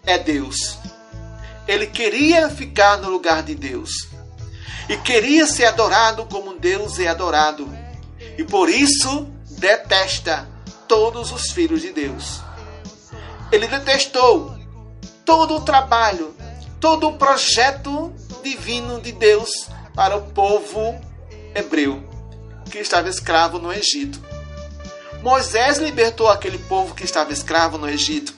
[0.05, 0.79] é Deus.
[1.67, 3.91] Ele queria ficar no lugar de Deus
[4.89, 7.67] e queria ser adorado como Deus é adorado.
[8.39, 10.49] E por isso detesta
[10.87, 12.41] todos os filhos de Deus.
[13.51, 14.57] Ele detestou
[15.25, 16.35] todo o trabalho,
[16.81, 21.01] todo o projeto divino de Deus para o povo
[21.55, 22.07] hebreu
[22.71, 24.21] que estava escravo no Egito.
[25.23, 28.35] Moisés libertou aquele povo que estava escravo no Egito.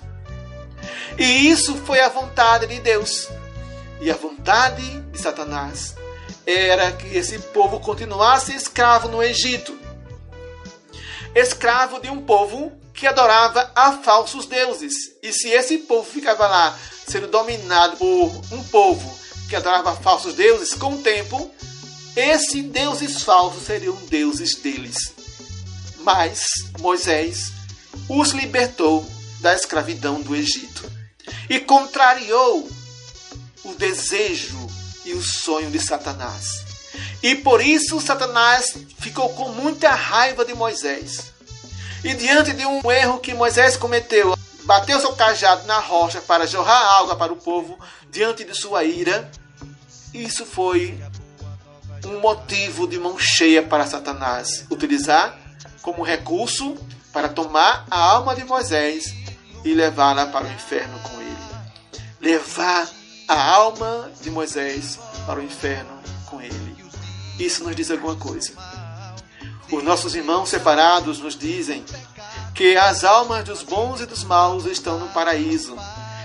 [1.18, 3.28] E isso foi a vontade de Deus.
[4.00, 5.96] E a vontade de Satanás
[6.46, 9.76] era que esse povo continuasse escravo no Egito.
[11.38, 14.92] Escravo de um povo que adorava a falsos deuses.
[15.22, 20.74] E se esse povo ficava lá sendo dominado por um povo que adorava falsos deuses,
[20.74, 21.48] com o tempo,
[22.16, 25.12] esses deuses falsos seriam deuses deles.
[26.00, 26.44] Mas
[26.80, 27.52] Moisés
[28.08, 29.08] os libertou
[29.40, 30.90] da escravidão do Egito
[31.48, 32.68] e contrariou
[33.62, 34.58] o desejo
[35.04, 36.64] e o sonho de Satanás.
[37.22, 41.32] E por isso Satanás ficou com muita raiva de Moisés.
[42.04, 47.00] E diante de um erro que Moisés cometeu, bateu seu cajado na rocha para jorrar
[47.00, 47.78] água para o povo
[48.10, 49.30] diante de sua ira.
[50.14, 50.98] Isso foi
[52.04, 55.36] um motivo de mão cheia para Satanás utilizar
[55.82, 56.76] como recurso
[57.12, 59.14] para tomar a alma de Moisés
[59.64, 61.36] e levá-la para o inferno com ele.
[62.20, 62.88] Levar
[63.26, 66.76] a alma de Moisés para o inferno com ele.
[67.38, 68.52] Isso nos diz alguma coisa.
[69.70, 71.84] Os nossos irmãos separados nos dizem
[72.54, 75.76] que as almas dos bons e dos maus estão no paraíso,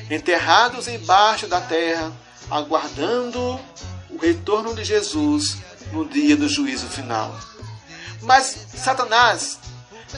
[0.10, 2.12] enterrados embaixo da terra,
[2.49, 3.60] aguardando
[4.10, 5.58] o retorno de Jesus
[5.91, 7.38] no dia do juízo final.
[8.21, 9.60] Mas Satanás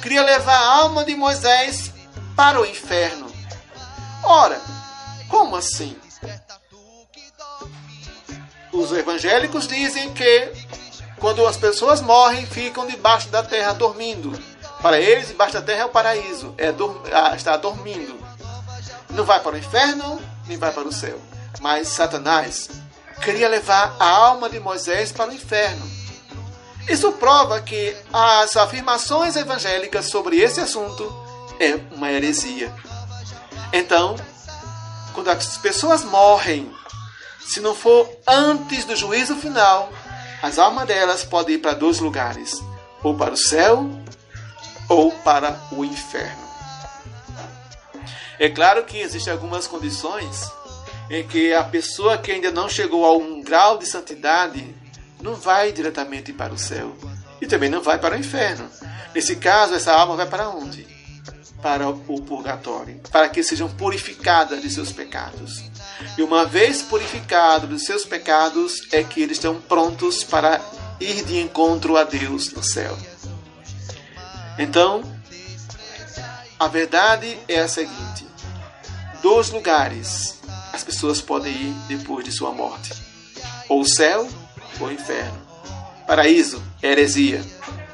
[0.02, 1.92] queria levar a alma de Moisés
[2.36, 3.26] para o inferno.
[4.24, 4.62] Ora,
[5.28, 5.96] como assim?
[8.72, 10.52] Os evangélicos dizem que
[11.26, 14.40] quando as pessoas morrem, ficam debaixo da terra dormindo.
[14.80, 16.72] Para eles, debaixo da terra é o paraíso, é
[17.12, 18.16] ah, está dormindo.
[19.10, 21.20] Não vai para o inferno, nem vai para o céu.
[21.60, 22.70] Mas Satanás
[23.24, 25.90] queria levar a alma de Moisés para o inferno.
[26.88, 31.12] Isso prova que as afirmações evangélicas sobre esse assunto
[31.60, 32.72] é uma heresia.
[33.74, 34.16] Então,
[35.12, 36.72] quando as pessoas morrem,
[37.40, 39.92] se não for antes do juízo final,
[40.42, 42.62] as almas delas podem ir para dois lugares:
[43.04, 43.90] ou para o céu
[44.90, 46.46] ou para o inferno.
[48.38, 50.52] É claro que existem algumas condições
[51.10, 54.76] em que a pessoa que ainda não chegou a um grau de santidade
[55.22, 56.96] não vai diretamente para o céu
[57.42, 58.70] e também não vai para o inferno.
[59.14, 60.86] Nesse caso, essa alma vai para onde?
[61.62, 65.64] Para o purgatório, para que sejam purificadas de seus pecados.
[66.18, 70.62] E uma vez purificados dos seus pecados, é que eles estão prontos para
[71.00, 72.98] ir de encontro a Deus no céu.
[74.58, 75.04] Então,
[76.60, 78.26] a verdade é a seguinte:
[79.22, 80.40] dois lugares
[80.72, 82.94] as pessoas podem ir depois de sua morte:
[83.70, 84.28] ou o céu
[84.80, 85.42] ou o inferno.
[86.08, 87.44] Paraíso heresia.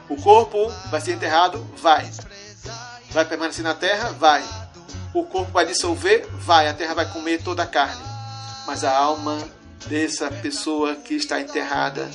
[0.09, 1.65] O corpo vai ser enterrado?
[1.77, 2.09] Vai.
[3.11, 4.11] Vai permanecer na terra?
[4.11, 4.43] Vai.
[5.13, 6.27] O corpo vai dissolver?
[6.31, 6.67] Vai.
[6.67, 8.01] A terra vai comer toda a carne.
[8.65, 9.37] Mas a alma
[9.87, 12.09] dessa pessoa que está enterrada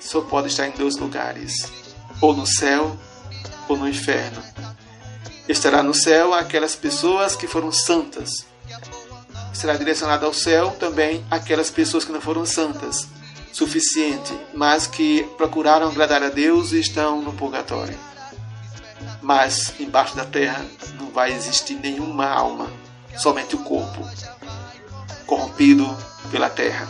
[0.00, 1.70] só pode estar em dois lugares:
[2.20, 2.96] ou no céu
[3.68, 4.42] ou no inferno.
[5.48, 8.46] Estará no céu aquelas pessoas que foram santas.
[9.52, 13.06] Será direcionada ao céu também aquelas pessoas que não foram santas
[13.52, 17.96] suficiente, mas que procuraram agradar a Deus e estão no purgatório.
[19.22, 20.66] Mas embaixo da terra
[20.98, 22.70] não vai existir nenhuma alma,
[23.16, 24.04] somente o corpo,
[25.26, 25.86] corrompido
[26.30, 26.88] pela terra.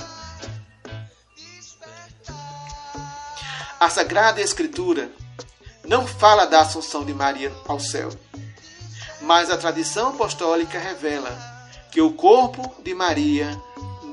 [3.78, 5.10] A Sagrada Escritura
[5.84, 8.08] não fala da assunção de Maria ao céu,
[9.20, 11.36] mas a tradição apostólica revela
[11.90, 13.60] que o corpo de Maria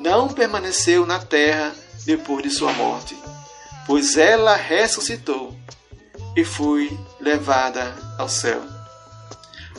[0.02, 1.74] não permaneceu na terra
[2.06, 3.18] depois de sua morte,
[3.86, 5.56] pois ela ressuscitou
[6.36, 8.62] e foi levada ao céu.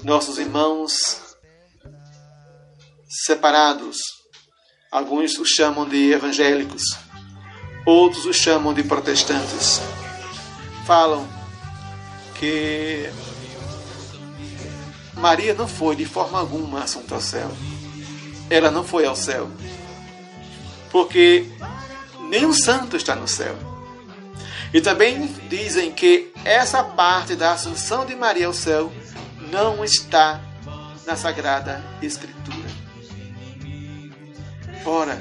[0.03, 1.21] Nossos irmãos
[3.09, 3.99] separados,
[4.91, 6.83] alguns os chamam de evangélicos,
[7.85, 9.81] outros os chamam de protestantes,
[10.87, 11.29] falam
[12.39, 13.11] que
[15.15, 17.51] Maria não foi de forma alguma assunta ao céu.
[18.49, 19.51] Ela não foi ao céu.
[20.91, 21.47] Porque
[22.31, 23.70] nenhum santo está no céu.
[24.73, 28.93] E também dizem que essa parte da assunção de Maria ao céu
[29.51, 30.41] não está
[31.07, 32.69] na Sagrada Escritura.
[34.85, 35.21] Ora,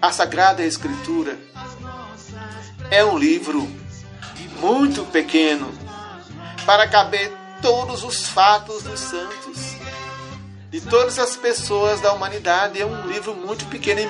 [0.00, 1.38] a Sagrada Escritura
[2.90, 3.68] é um livro
[4.60, 5.72] muito pequeno
[6.64, 9.69] para caber todos os fatos dos santos
[10.70, 12.80] de todas as pessoas da humanidade.
[12.80, 14.00] É um livro muito pequeno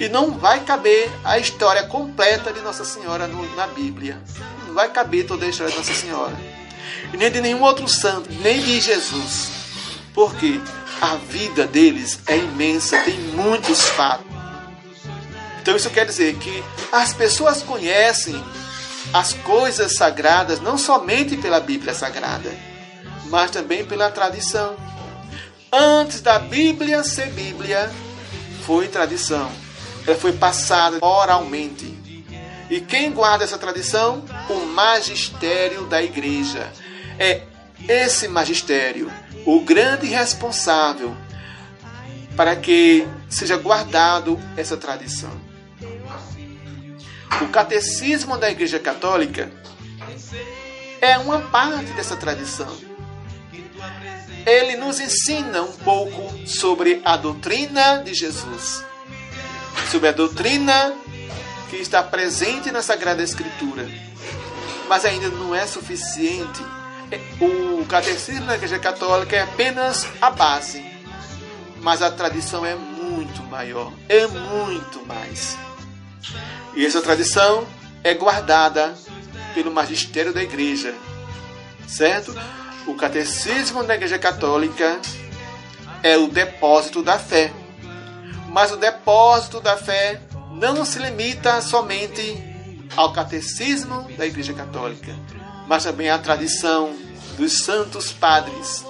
[0.00, 4.20] e não vai caber a história completa de Nossa Senhora no, na Bíblia.
[4.66, 6.36] Não vai caber toda a história de Nossa Senhora.
[7.12, 9.50] E nem de nenhum outro santo, nem de Jesus.
[10.12, 10.60] Porque
[11.00, 14.26] a vida deles é imensa, tem muitos fatos.
[15.62, 18.42] Então isso quer dizer que as pessoas conhecem
[19.12, 22.50] as coisas sagradas não somente pela Bíblia Sagrada,
[23.26, 24.76] mas também pela tradição.
[25.70, 27.90] Antes da Bíblia ser Bíblia,
[28.64, 29.50] foi tradição.
[30.06, 31.94] Ela foi passada oralmente.
[32.70, 34.24] E quem guarda essa tradição?
[34.48, 36.72] O magistério da igreja.
[37.18, 37.42] É
[37.86, 39.12] esse magistério
[39.44, 41.14] o grande responsável
[42.36, 45.30] para que seja guardado essa tradição.
[47.42, 49.50] O catecismo da Igreja Católica
[51.00, 52.87] é uma parte dessa tradição
[54.48, 58.84] ele nos ensina um pouco sobre a doutrina de Jesus,
[59.90, 60.94] sobre a doutrina
[61.68, 63.88] que está presente na Sagrada Escritura.
[64.88, 66.62] Mas ainda não é suficiente.
[67.40, 70.84] O catecismo da Igreja Católica é apenas a base,
[71.80, 75.58] mas a tradição é muito maior, é muito mais.
[76.74, 77.66] E essa tradição
[78.02, 78.94] é guardada
[79.54, 80.94] pelo magistério da Igreja,
[81.86, 82.34] certo?
[82.88, 84.98] O catecismo da Igreja Católica
[86.02, 87.52] é o depósito da fé.
[88.48, 90.22] Mas o depósito da fé
[90.52, 92.42] não se limita somente
[92.96, 95.14] ao catecismo da Igreja Católica,
[95.66, 96.96] mas também à tradição
[97.36, 98.86] dos santos padres.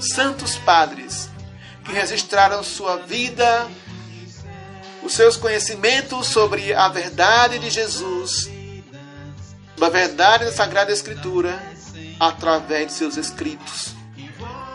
[0.00, 1.28] Santos padres
[1.84, 3.68] que registraram sua vida,
[5.02, 8.50] os seus conhecimentos sobre a verdade de Jesus,
[9.78, 11.75] a verdade da Sagrada Escritura
[12.18, 13.94] através de seus escritos,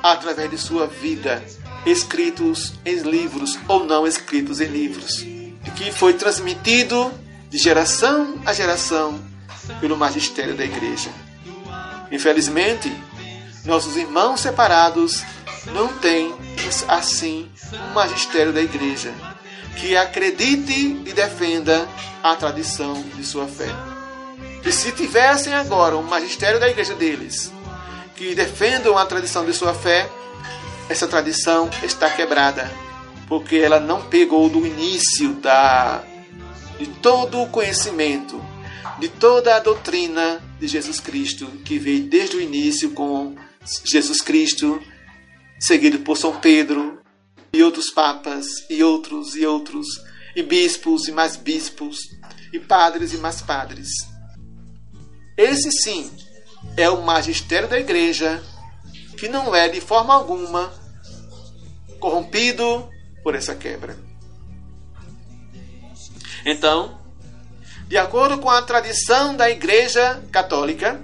[0.04, 1.44] através de sua vida,
[1.86, 5.26] escritos em livros ou não escritos em livros,
[5.76, 7.12] que foi transmitido
[7.50, 9.20] de geração a geração
[9.80, 11.10] pelo magistério da igreja.
[12.12, 12.92] Infelizmente,
[13.66, 15.24] nossos irmãos separados
[15.74, 16.34] não têm
[16.88, 19.14] assim um magistério da igreja
[19.78, 21.88] que acredite e defenda
[22.24, 23.91] a tradição de sua fé.
[24.64, 27.51] E se tivessem agora um magistério da igreja deles
[28.16, 30.07] que defendam a tradição de sua fé,
[30.88, 32.72] essa tradição está quebrada,
[33.28, 36.03] porque ela não pegou do início da
[36.78, 38.43] de todo o conhecimento,
[38.99, 43.36] de toda a doutrina de Jesus Cristo, que veio desde o início com
[43.84, 44.82] Jesus Cristo,
[45.59, 46.99] seguido por São Pedro
[47.53, 49.88] e outros papas e outros e outros
[50.36, 51.99] e bispos e mais bispos
[52.53, 54.11] e padres e mais padres.
[55.38, 56.11] Esse sim
[56.77, 58.43] é o magistério da igreja,
[59.17, 60.73] que não é de forma alguma
[61.99, 62.89] corrompido
[63.23, 63.95] por essa quebra.
[66.45, 66.99] Então,
[67.88, 70.99] de acordo com a tradição da Igreja Católica,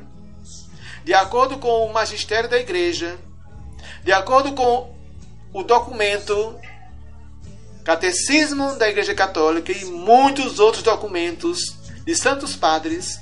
[1.04, 3.18] de acordo com o magistério da Igreja,
[4.04, 4.96] de acordo com
[5.54, 6.60] o documento
[7.84, 11.60] Catecismo da Igreja Católica e muitos outros documentos
[12.06, 13.22] de santos padres,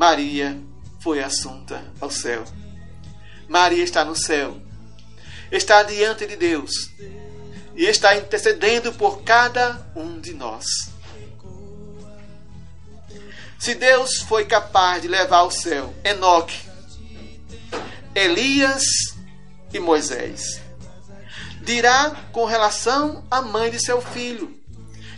[0.00, 0.58] Maria
[0.98, 2.42] foi assunta ao céu.
[3.46, 4.58] Maria está no céu,
[5.52, 6.90] está diante de Deus
[7.76, 10.64] e está intercedendo por cada um de nós.
[13.58, 16.56] Se Deus foi capaz de levar ao céu Enoque,
[18.14, 18.82] Elias
[19.70, 20.62] e Moisés,
[21.60, 24.58] dirá com relação à mãe de seu filho,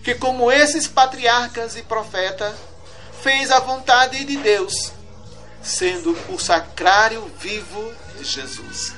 [0.03, 2.72] que como esses patriarcas e profetas,
[3.23, 4.93] fez a vontade de Deus,
[5.63, 8.95] sendo o sacrário vivo de Jesus.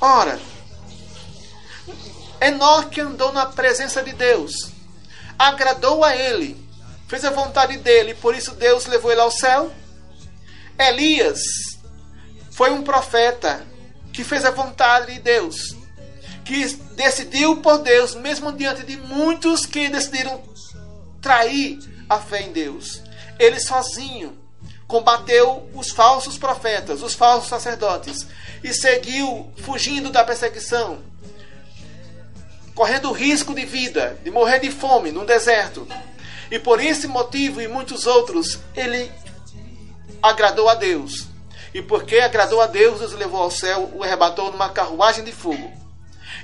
[0.00, 0.40] Ora,
[2.40, 4.70] Enoque andou na presença de Deus,
[5.36, 6.56] agradou a ele,
[7.08, 9.72] fez a vontade dele, por isso Deus levou ele ao céu.
[10.78, 11.40] Elias
[12.52, 13.66] foi um profeta
[14.12, 15.76] que fez a vontade de Deus,
[16.44, 20.40] que decidiu por Deus, mesmo diante de muitos que decidiram
[21.20, 23.00] trair a fé em Deus.
[23.38, 24.36] Ele sozinho
[24.88, 28.26] combateu os falsos profetas, os falsos sacerdotes,
[28.64, 30.98] e seguiu fugindo da perseguição,
[32.74, 35.86] correndo risco de vida, de morrer de fome num deserto.
[36.50, 39.10] E por esse motivo e muitos outros, ele
[40.20, 41.28] agradou a Deus.
[41.72, 45.30] E porque agradou a Deus, Deus o levou ao céu, o arrebatou numa carruagem de
[45.30, 45.72] fogo.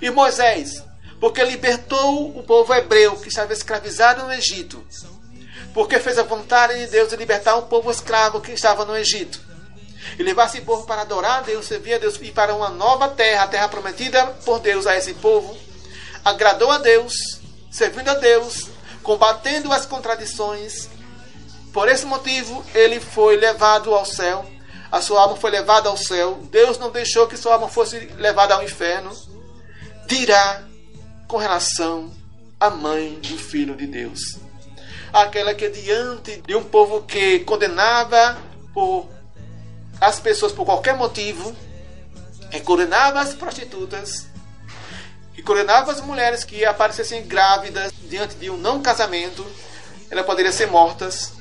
[0.01, 0.85] E Moisés,
[1.19, 4.87] porque libertou o povo hebreu que estava escravizado no Egito.
[5.77, 9.39] Porque fez a vontade de Deus de libertar um povo escravo que estava no Egito.
[10.19, 13.11] E levar esse povo para adorar a Deus, servir a Deus e para uma nova
[13.11, 15.55] terra, a terra prometida por Deus a esse povo.
[16.25, 17.13] Agradou a Deus,
[17.71, 18.71] servindo a Deus,
[19.03, 20.89] combatendo as contradições.
[21.75, 24.47] Por esse motivo, ele foi levado ao céu.
[24.91, 26.41] A sua alma foi levada ao céu.
[26.51, 29.11] Deus não deixou que sua alma fosse levada ao inferno.
[30.07, 30.63] Dirá
[31.29, 32.11] com relação
[32.59, 34.46] à mãe do Filho de Deus.
[35.17, 38.37] Aquela que diante de um povo que condenava
[38.75, 39.09] por
[39.99, 41.57] as pessoas por qualquer motivo,
[42.51, 44.27] que condenava as prostitutas,
[45.33, 49.43] que condenava as mulheres que aparecessem grávidas diante de um não casamento,
[50.11, 51.33] elas poderiam ser mortas.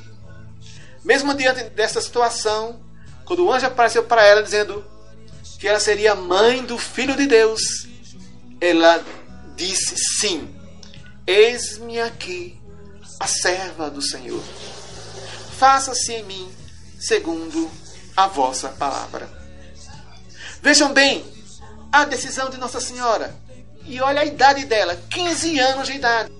[1.04, 2.80] Mesmo diante dessa situação,
[3.26, 4.86] quando o anjo apareceu para ela dizendo
[5.60, 7.90] que ela seria mãe do Filho de Deus,
[8.62, 9.04] ela
[9.54, 10.56] disse sim.
[11.28, 12.58] Eis-me aqui,
[13.20, 14.44] a serva do Senhor.
[15.58, 16.52] Faça-se em mim
[17.00, 17.72] segundo
[18.16, 19.30] a vossa palavra.
[20.62, 21.26] Vejam bem
[21.92, 23.36] a decisão de Nossa Senhora
[23.86, 26.32] e olha a idade dela, 15 anos de idade.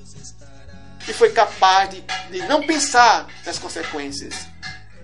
[1.08, 2.02] E foi capaz de,
[2.32, 4.48] de não pensar nas consequências.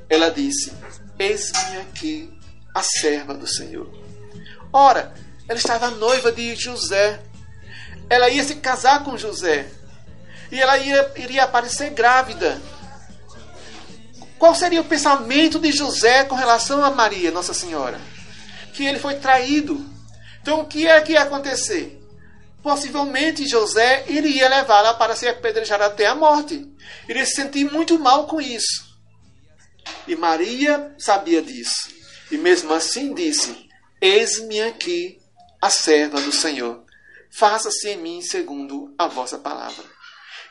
[0.09, 0.73] Ela disse:
[1.19, 2.33] Eis-me aqui
[2.73, 3.87] a serva do Senhor.
[4.73, 5.13] Ora,
[5.47, 7.21] ela estava noiva de José.
[8.09, 9.69] Ela ia se casar com José.
[10.51, 12.61] E ela ia, iria aparecer grávida.
[14.37, 18.01] Qual seria o pensamento de José com relação a Maria, Nossa Senhora?
[18.73, 19.85] Que ele foi traído.
[20.41, 22.01] Então, o que é que ia acontecer?
[22.63, 26.67] Possivelmente José iria levá-la para ser apedrejada até a morte.
[27.07, 28.97] Iria se sentir muito mal com isso.
[30.07, 31.89] E Maria sabia disso.
[32.31, 33.67] E mesmo assim disse:
[33.99, 35.19] Eis-me aqui
[35.61, 36.83] a serva do Senhor.
[37.29, 39.83] Faça-se em mim segundo a vossa palavra.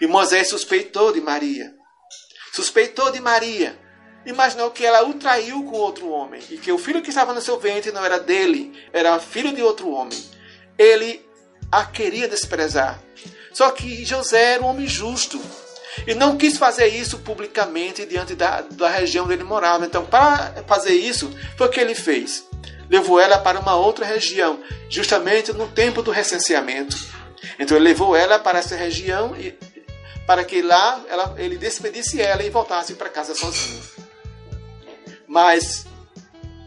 [0.00, 1.72] E Moisés suspeitou de Maria.
[2.52, 3.78] Suspeitou de Maria.
[4.24, 6.42] Imaginou que ela o traiu com outro homem.
[6.50, 9.62] E que o filho que estava no seu ventre não era dele, era filho de
[9.62, 10.18] outro homem.
[10.78, 11.24] Ele
[11.70, 13.00] a queria desprezar.
[13.52, 15.40] Só que José era um homem justo
[16.06, 19.84] e não quis fazer isso publicamente diante da, da região onde ele morava.
[19.84, 22.44] Então, para fazer isso, foi o que ele fez.
[22.88, 26.96] Levou ela para uma outra região, justamente no tempo do recenseamento.
[27.58, 29.56] Então, ele levou ela para essa região e,
[30.26, 33.82] para que lá ela, ele despedisse ela e voltasse para casa sozinho.
[35.26, 35.86] Mas,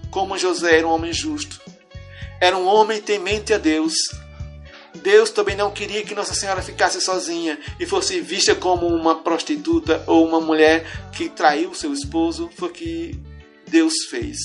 [0.09, 1.61] como José era um homem justo,
[2.39, 3.93] era um homem temente a Deus,
[5.03, 10.03] Deus também não queria que Nossa Senhora ficasse sozinha e fosse vista como uma prostituta
[10.07, 12.49] ou uma mulher que traiu seu esposo.
[12.55, 13.19] Foi o que
[13.67, 14.37] Deus fez.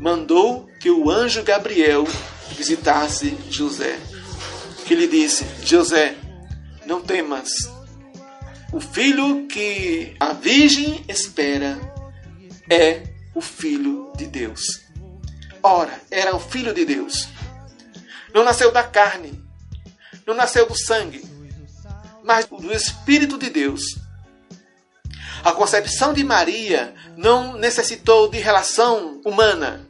[0.00, 2.06] Mandou que o anjo Gabriel
[2.56, 3.98] visitasse José.
[4.86, 6.16] Que lhe disse: José,
[6.86, 7.48] não temas.
[8.70, 11.78] O filho que a virgem espera
[12.68, 13.02] é
[13.34, 14.60] o Filho de Deus.
[15.62, 17.28] Ora, era o Filho de Deus.
[18.34, 19.42] Não nasceu da carne,
[20.26, 21.24] não nasceu do sangue,
[22.22, 23.80] mas do Espírito de Deus.
[25.42, 29.88] A concepção de Maria não necessitou de relação humana,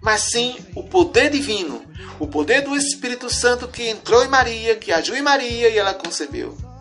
[0.00, 1.84] mas sim o poder divino,
[2.20, 5.92] o poder do Espírito Santo que entrou em Maria, que agiu em Maria e ela
[5.92, 6.71] concebeu.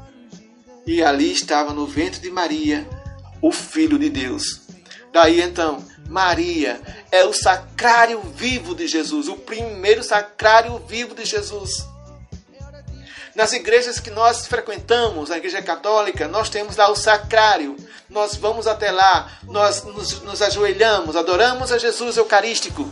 [0.92, 2.86] E ali estava no ventre de Maria
[3.42, 4.60] o Filho de Deus.
[5.14, 11.88] Daí então, Maria é o sacrário vivo de Jesus, o primeiro sacrário vivo de Jesus.
[13.34, 17.78] Nas igrejas que nós frequentamos, a igreja católica, nós temos lá o sacrário.
[18.10, 22.86] Nós vamos até lá, nós nos, nos ajoelhamos, adoramos a Jesus Eucarístico.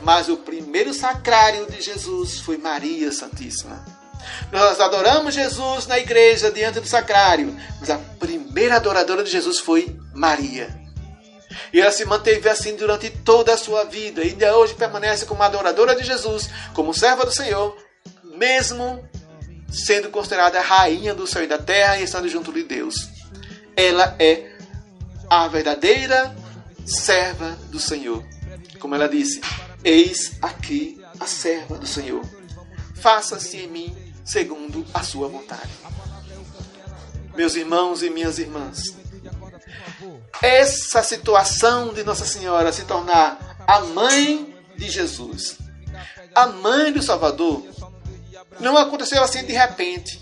[0.00, 3.97] Mas o primeiro sacrário de Jesus foi Maria Santíssima.
[4.50, 9.96] Nós adoramos Jesus na igreja diante do sacrário, mas a primeira adoradora de Jesus foi
[10.14, 10.68] Maria.
[11.72, 14.22] E ela se manteve assim durante toda a sua vida.
[14.22, 17.76] E ainda hoje permanece como adoradora de Jesus, como serva do Senhor,
[18.36, 19.06] mesmo
[19.70, 22.94] sendo considerada rainha do céu e da terra e estando junto de Deus.
[23.76, 24.56] Ela é
[25.28, 26.34] a verdadeira
[26.86, 28.24] serva do Senhor.
[28.78, 29.40] Como ela disse:
[29.84, 32.22] Eis aqui a serva do Senhor.
[32.94, 35.70] Faça-se em mim segundo a sua vontade.
[37.34, 38.94] Meus irmãos e minhas irmãs,
[40.42, 45.56] essa situação de Nossa Senhora se tornar a mãe de Jesus,
[46.34, 47.66] a mãe do Salvador,
[48.60, 50.20] não aconteceu assim de repente.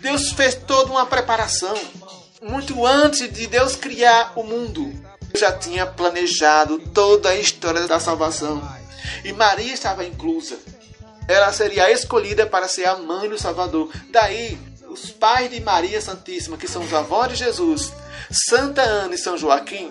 [0.00, 1.74] Deus fez toda uma preparação.
[2.40, 4.92] Muito antes de Deus criar o mundo,
[5.34, 8.62] já tinha planejado toda a história da salvação.
[9.24, 10.58] E Maria estava inclusa.
[11.28, 13.90] Ela seria escolhida para ser a mãe do Salvador.
[14.10, 14.58] Daí,
[14.88, 17.92] os pais de Maria Santíssima, que são os avós de Jesus,
[18.30, 19.90] Santa Ana e São Joaquim,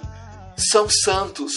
[0.58, 1.54] são santos,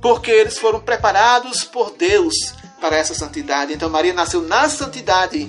[0.00, 2.34] porque eles foram preparados por Deus
[2.80, 3.72] para essa santidade.
[3.72, 5.48] Então Maria nasceu na santidade.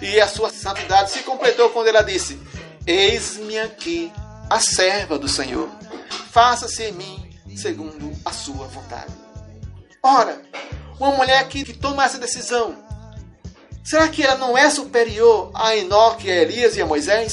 [0.00, 2.40] E a sua santidade se completou quando ela disse:
[2.86, 4.10] Eis-me aqui,
[4.48, 5.68] a serva do Senhor.
[6.30, 9.12] Faça-se em mim segundo a sua vontade.
[10.02, 10.40] Ora,
[11.00, 12.76] uma mulher que, que toma essa decisão,
[13.82, 17.32] será que ela não é superior a Enoque, a Elias e a Moisés?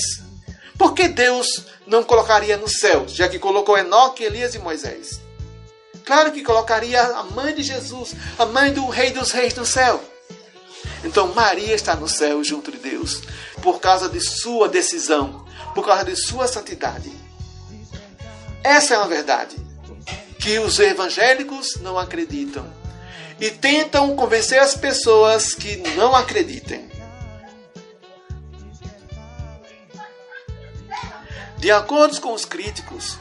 [0.77, 5.19] Por que Deus não colocaria no céu, já que colocou Enoque, Elias e Moisés?
[6.05, 10.01] Claro que colocaria a mãe de Jesus, a mãe do Rei dos Reis no céu.
[11.03, 13.21] Então Maria está no céu junto de Deus,
[13.61, 15.45] por causa de sua decisão,
[15.75, 17.11] por causa de sua santidade.
[18.63, 19.57] Essa é uma verdade
[20.39, 22.76] que os evangélicos não acreditam
[23.39, 26.89] e tentam convencer as pessoas que não acreditem.
[31.57, 33.17] De acordo com os críticos,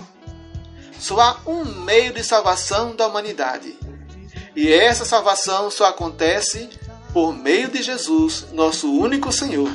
[0.99, 3.77] só há um meio de salvação da humanidade.
[4.55, 6.69] E essa salvação só acontece
[7.12, 9.71] por meio de Jesus, nosso único Senhor,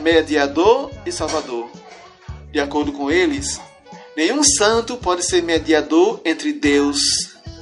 [0.00, 1.70] mediador e salvador.
[2.52, 3.60] De acordo com eles,
[4.16, 6.98] nenhum santo pode ser mediador entre Deus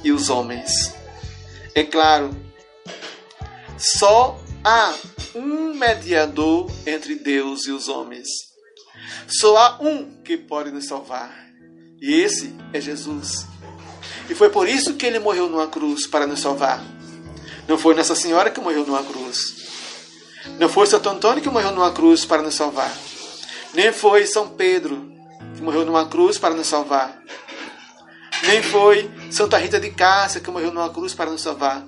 [0.03, 0.98] e os homens.
[1.75, 2.35] É claro,
[3.77, 4.93] só há
[5.35, 8.27] um mediador entre Deus e os homens.
[9.27, 11.49] Só há um que pode nos salvar
[12.01, 13.45] e esse é Jesus.
[14.29, 16.83] E foi por isso que ele morreu numa cruz para nos salvar.
[17.67, 19.37] Não foi Nossa Senhora que morreu numa cruz.
[20.57, 22.95] Não foi Santo Antônio que morreu numa cruz para nos salvar.
[23.73, 25.11] Nem foi São Pedro
[25.55, 27.21] que morreu numa cruz para nos salvar.
[28.47, 31.85] Nem foi Santa Rita de Cássia que morreu numa cruz para nos salvar.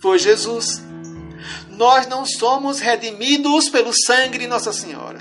[0.00, 0.82] Foi Jesus.
[1.70, 5.18] Nós não somos redimidos pelo sangue de Nossa Senhora.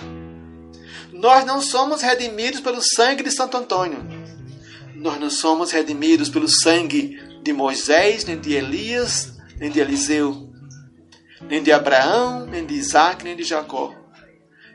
[1.12, 4.04] Nós não somos redimidos pelo sangue de Santo Antônio.
[4.96, 10.50] Nós não somos redimidos pelo sangue de Moisés, nem de Elias, nem de Eliseu,
[11.42, 13.94] nem de Abraão, nem de Isaac, nem de Jacó.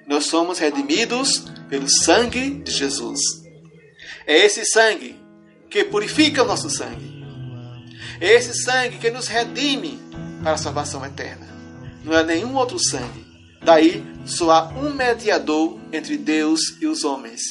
[0.07, 3.21] Nós somos redimidos pelo sangue de Jesus.
[4.27, 5.19] É esse sangue
[5.69, 7.19] que purifica o nosso sangue.
[8.21, 10.01] É esse sangue que nos redime
[10.43, 11.47] para a salvação eterna.
[12.05, 13.27] Não é nenhum outro sangue.
[13.63, 17.43] Daí só há um mediador entre Deus e os homens,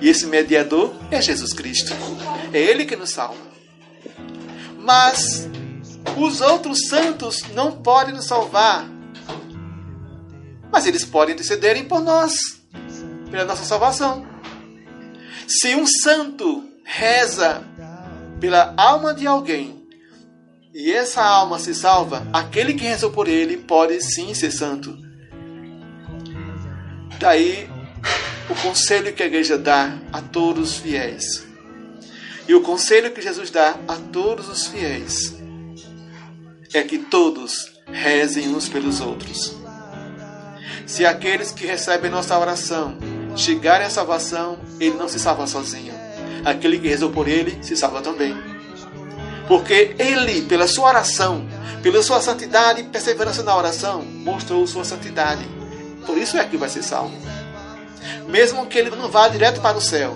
[0.00, 1.92] e esse mediador é Jesus Cristo.
[2.52, 3.46] É Ele que nos salva.
[4.78, 5.48] Mas
[6.16, 8.88] os outros santos não podem nos salvar.
[10.70, 12.32] Mas eles podem intercederem por nós,
[13.30, 14.26] pela nossa salvação.
[15.46, 17.64] Se um santo reza
[18.40, 19.84] pela alma de alguém
[20.72, 24.96] e essa alma se salva, aquele que rezou por ele pode sim ser santo.
[27.18, 27.66] Daí
[28.48, 31.46] o conselho que a igreja dá a todos os fiéis.
[32.46, 35.34] E o conselho que Jesus dá a todos os fiéis
[36.74, 39.56] é que todos rezem uns pelos outros.
[40.86, 42.98] Se aqueles que recebem nossa oração
[43.34, 46.05] chegarem à salvação, ele não se salva sozinho.
[46.46, 48.32] Aquele que rezou por ele se salva também.
[49.48, 51.44] Porque ele, pela sua oração,
[51.82, 55.44] pela sua santidade e perseverança na oração, mostrou sua santidade.
[56.06, 57.16] Por isso é que vai ser salvo.
[58.28, 60.14] Mesmo que ele não vá direto para o céu,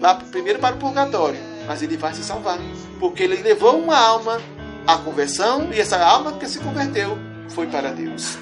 [0.00, 2.58] vá primeiro para o purgatório, mas ele vai se salvar.
[2.98, 4.40] Porque ele levou uma alma
[4.84, 7.16] à conversão e essa alma que se converteu
[7.50, 8.36] foi para Deus.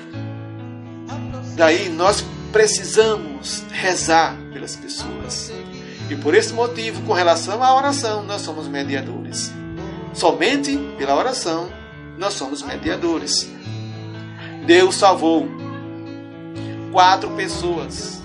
[1.54, 5.52] Daí nós precisamos rezar pelas pessoas.
[6.08, 9.52] E por esse motivo, com relação à oração, nós somos mediadores.
[10.14, 11.68] Somente pela oração
[12.16, 13.50] nós somos mediadores.
[14.64, 15.48] Deus salvou
[16.90, 18.22] quatro pessoas.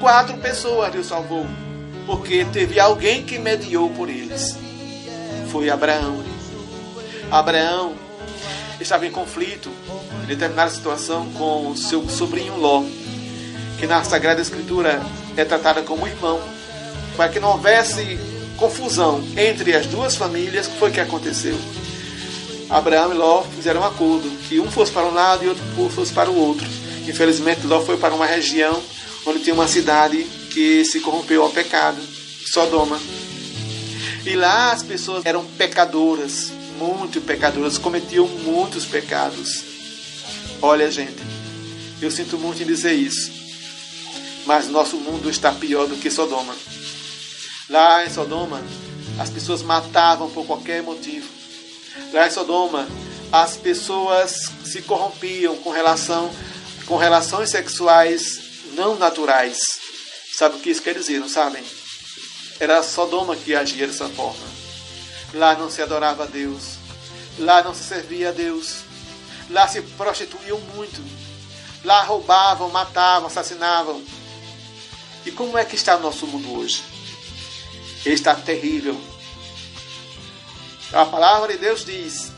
[0.00, 1.46] Quatro pessoas Deus salvou.
[2.06, 4.56] Porque teve alguém que mediou por eles.
[5.50, 6.22] Foi Abraão.
[7.30, 7.94] Abraão
[8.80, 9.70] estava em conflito,
[10.24, 12.82] em determinada situação, com seu sobrinho Ló,
[13.78, 15.00] que na Sagrada Escritura
[15.36, 16.40] é tratada como irmão,
[17.16, 18.18] para que não houvesse
[18.56, 20.66] confusão entre as duas famílias.
[20.66, 21.56] O foi que aconteceu?
[22.70, 26.12] Abraão e Ló fizeram um acordo que um fosse para um lado e outro fosse
[26.12, 26.66] para o outro.
[27.06, 28.82] Infelizmente, Ló foi para uma região
[29.26, 32.00] onde tinha uma cidade que se corrompeu ao pecado,
[32.46, 32.98] Sodoma.
[34.24, 39.64] E lá as pessoas eram pecadoras, muito pecadoras, cometiam muitos pecados.
[40.60, 41.20] Olha, gente,
[42.00, 43.32] eu sinto muito em dizer isso,
[44.46, 46.54] mas nosso mundo está pior do que Sodoma.
[47.72, 48.62] Lá em Sodoma,
[49.18, 51.26] as pessoas matavam por qualquer motivo.
[52.12, 52.86] Lá em Sodoma,
[53.32, 56.30] as pessoas se corrompiam com relação
[56.84, 58.40] com relações sexuais
[58.74, 59.58] não naturais.
[60.36, 61.64] Sabe o que isso quer dizer, não sabem?
[62.60, 64.46] Era Sodoma que agia dessa forma.
[65.32, 66.74] Lá não se adorava a Deus.
[67.38, 68.80] Lá não se servia a Deus.
[69.48, 71.02] Lá se prostituíam muito.
[71.82, 74.02] Lá roubavam, matavam, assassinavam.
[75.24, 76.91] E como é que está o nosso mundo hoje?
[78.04, 79.00] Está terrível.
[80.92, 82.32] A palavra de Deus diz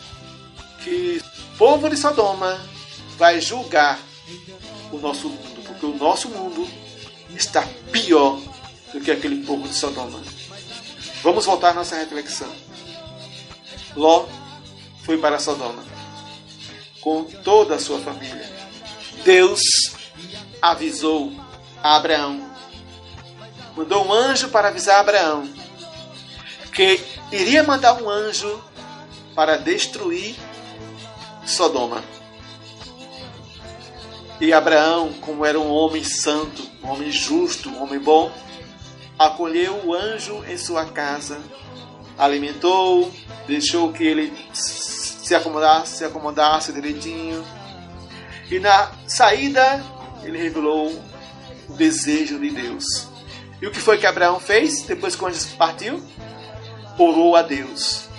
[0.83, 1.23] que
[1.55, 2.61] o povo de Sodoma
[3.17, 3.99] vai julgar
[4.93, 6.69] o nosso mundo, porque o nosso mundo
[7.31, 8.41] está pior
[8.93, 10.23] do que aquele povo de Sodoma.
[11.23, 12.53] Vamos voltar à nossa reflexão.
[13.97, 14.27] Ló
[15.05, 15.85] foi para Sodoma
[17.01, 18.51] com toda a sua família.
[19.25, 19.61] Deus
[20.61, 21.33] avisou
[21.83, 22.44] a Abraão,
[23.77, 25.49] mandou um anjo para avisar Abraão
[26.75, 27.01] que
[27.31, 28.63] iria mandar um anjo
[29.35, 30.35] para destruir
[31.47, 32.03] Sodoma.
[34.41, 38.31] E Abraão, como era um homem santo, um homem justo, um homem bom,
[39.17, 41.41] acolheu o anjo em sua casa,
[42.19, 43.13] alimentou,
[43.47, 47.45] deixou que ele se acomodasse, se acomodasse direitinho.
[48.51, 49.83] E na saída,
[50.25, 50.91] ele revelou
[51.69, 53.14] o desejo de Deus.
[53.65, 55.99] E o que foi que Abraão fez depois que o anjo partiu?
[56.99, 58.11] Orou a Deus.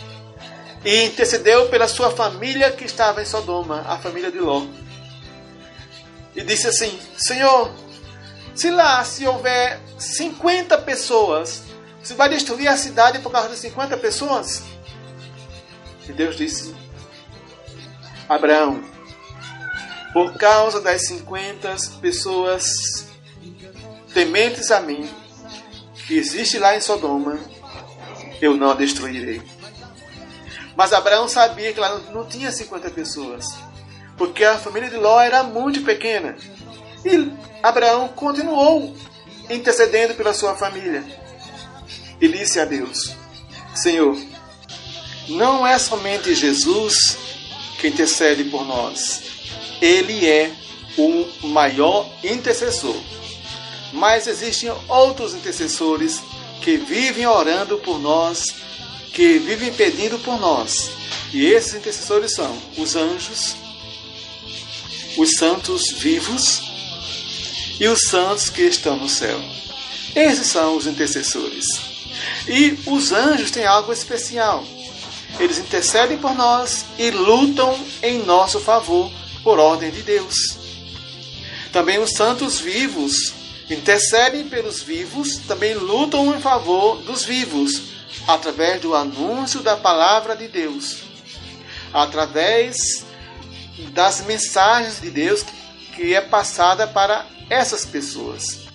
[0.83, 4.65] E intercedeu pela sua família que estava em Sodoma, a família de Ló.
[6.35, 7.71] E disse assim: Senhor,
[8.55, 11.61] se lá se houver 50 pessoas,
[12.01, 14.63] você vai destruir a cidade por causa de 50 pessoas?
[16.09, 16.73] E Deus disse:
[18.27, 18.83] Abraão,
[20.11, 23.05] por causa das 50 pessoas
[24.11, 25.07] tementes a mim,
[26.07, 27.39] que existe lá em Sodoma,
[28.41, 29.41] eu não a destruirei.
[30.75, 33.45] Mas Abraão sabia que lá não tinha 50 pessoas,
[34.17, 36.35] porque a família de Ló era muito pequena.
[37.03, 37.31] E
[37.63, 38.95] Abraão continuou
[39.49, 41.03] intercedendo pela sua família.
[42.19, 43.15] E disse a Deus:
[43.73, 44.17] Senhor,
[45.29, 47.17] não é somente Jesus
[47.79, 49.21] que intercede por nós,
[49.81, 50.51] ele é
[50.97, 52.95] o maior intercessor.
[53.95, 56.21] Mas existem outros intercessores
[56.61, 58.43] que vivem orando por nós,
[59.13, 60.91] que vivem pedindo por nós.
[61.33, 63.55] E esses intercessores são os anjos,
[65.17, 66.61] os santos vivos
[67.79, 69.39] e os santos que estão no céu.
[70.13, 71.65] Esses são os intercessores.
[72.49, 74.63] E os anjos têm algo especial.
[75.39, 79.09] Eles intercedem por nós e lutam em nosso favor
[79.41, 80.35] por ordem de Deus.
[81.71, 83.33] Também os santos vivos
[83.69, 87.93] intercedem pelos vivos, também lutam em favor dos vivos,
[88.27, 91.03] através do anúncio da palavra de Deus,
[91.93, 93.05] através
[93.91, 95.43] das mensagens de Deus
[95.95, 98.65] que é passada para essas pessoas.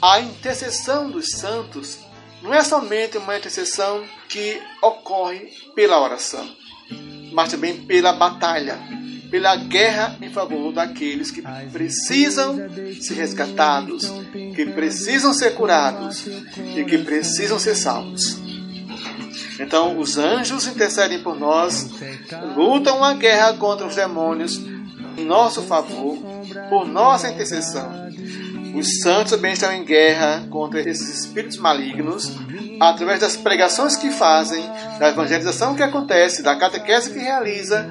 [0.00, 1.98] A intercessão dos santos
[2.42, 6.46] não é somente uma intercessão que ocorre pela oração,
[7.32, 8.78] mas também pela batalha,
[9.30, 12.56] pela guerra em favor daqueles que precisam
[13.00, 14.12] ser resgatados,
[14.54, 16.26] que precisam ser curados
[16.76, 18.38] e que precisam ser salvos.
[19.58, 21.90] Então, os anjos intercedem por nós,
[22.56, 24.56] lutam uma guerra contra os demônios
[25.16, 26.18] em nosso favor,
[26.68, 28.04] por nossa intercessão.
[28.74, 32.32] Os santos também estão em guerra contra esses espíritos malignos,
[32.80, 34.64] através das pregações que fazem,
[34.98, 37.86] da evangelização que acontece, da catequese que realiza,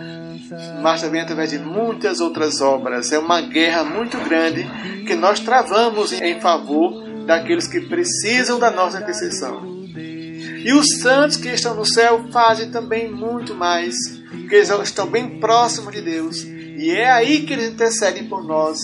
[0.82, 3.12] mas também através de muitas outras obras.
[3.12, 4.66] É uma guerra muito grande
[5.06, 9.74] que nós travamos em favor daqueles que precisam da nossa intercessão.
[9.96, 13.96] E os santos que estão no céu fazem também muito mais,
[14.32, 16.44] porque eles estão bem próximos de Deus.
[16.44, 18.80] E é aí que eles intercedem por nós.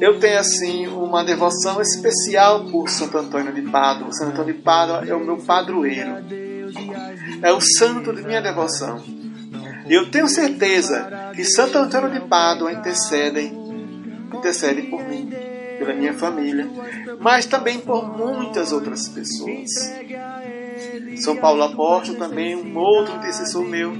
[0.00, 4.12] Eu tenho assim uma devoção especial por Santo Antônio de Pádua.
[4.12, 6.16] Santo Antônio de Pádua é o meu padroeiro.
[7.42, 9.02] É o santo de minha devoção.
[9.90, 13.52] Eu tenho certeza que Santo Antônio de Pádua intercede,
[14.32, 15.28] intercede por mim,
[15.78, 16.68] pela minha família,
[17.18, 19.68] mas também por muitas outras pessoas.
[21.16, 23.92] São Paulo Apóstolo também um outro intercessor meu,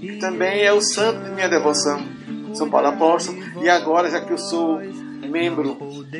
[0.00, 2.00] que também é o santo de minha devoção.
[2.54, 4.80] São Paulo Apóstolo, e agora, já que eu sou
[5.28, 5.76] membro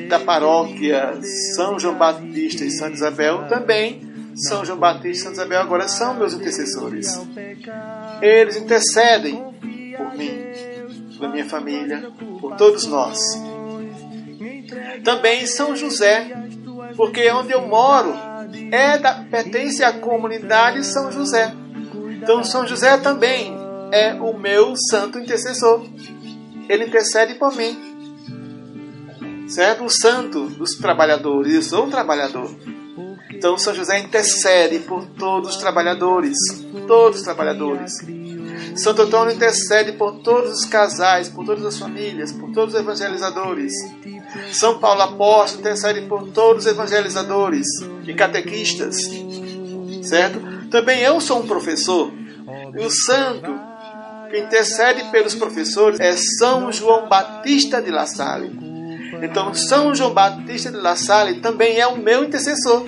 [0.07, 1.19] da paróquia
[1.55, 6.13] São João Batista e Santa Isabel, também São João Batista e Santa Isabel agora são
[6.13, 7.19] meus intercessores.
[8.21, 9.35] Eles intercedem
[9.97, 10.31] por mim,
[11.17, 13.17] pela minha família, por todos nós.
[15.03, 16.31] Também São José,
[16.95, 18.13] porque onde eu moro
[18.71, 21.51] é da, pertence à comunidade São José.
[22.21, 23.57] Então São José também
[23.91, 25.83] é o meu santo intercessor.
[26.69, 27.85] Ele intercede por mim.
[29.47, 29.85] Certo?
[29.85, 31.53] O santo dos trabalhadores.
[31.53, 32.53] Eu sou um trabalhador.
[33.37, 36.35] Então São José intercede por todos os trabalhadores.
[36.87, 37.93] Todos os trabalhadores.
[38.75, 43.73] Santo Antônio intercede por todos os casais, por todas as famílias, por todos os evangelizadores.
[44.51, 47.67] São Paulo Apóstolo intercede por todos os evangelizadores
[48.07, 48.97] e catequistas.
[50.01, 50.39] Certo?
[50.71, 52.11] Também eu sou um professor.
[52.75, 53.53] E o santo
[54.31, 58.51] que intercede pelos professores é São João Batista de La Salle.
[59.21, 62.85] Então, São João Batista de La Salle também é o meu intercessor.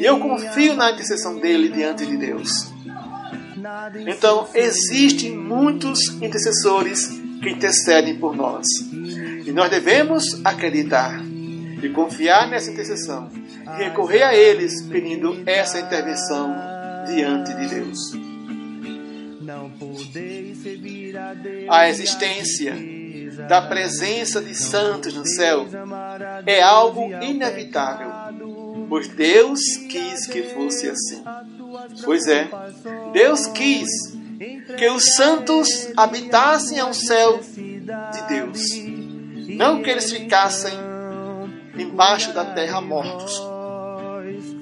[0.00, 2.70] Eu confio na intercessão dele diante de Deus.
[4.06, 7.06] Então, existem muitos intercessores
[7.42, 8.66] que intercedem por nós.
[9.46, 11.20] E nós devemos acreditar
[11.82, 13.30] e confiar nessa intercessão
[13.78, 16.54] e recorrer a eles pedindo essa intervenção
[17.06, 17.98] diante de Deus.
[21.68, 22.76] A existência
[23.48, 25.66] da presença de santos no céu
[26.46, 28.10] é algo inevitável,
[28.90, 31.22] pois Deus quis que fosse assim.
[32.04, 32.50] Pois é,
[33.12, 33.88] Deus quis
[34.76, 38.60] que os santos habitassem ao céu de Deus,
[39.56, 40.72] não que eles ficassem
[41.78, 43.40] embaixo da terra mortos.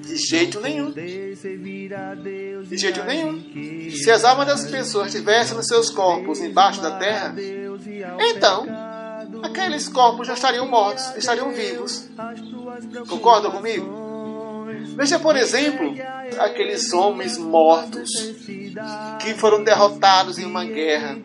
[0.05, 0.91] De jeito nenhum.
[0.91, 3.43] De jeito nenhum.
[3.91, 7.35] Se as almas das pessoas estivessem nos seus corpos embaixo da terra,
[8.31, 8.67] então
[9.43, 12.07] aqueles corpos já estariam mortos, estariam vivos.
[13.07, 14.08] Concordam comigo?
[14.95, 15.93] Veja, por exemplo,
[16.39, 18.09] aqueles homens mortos
[19.21, 21.17] que foram derrotados em uma guerra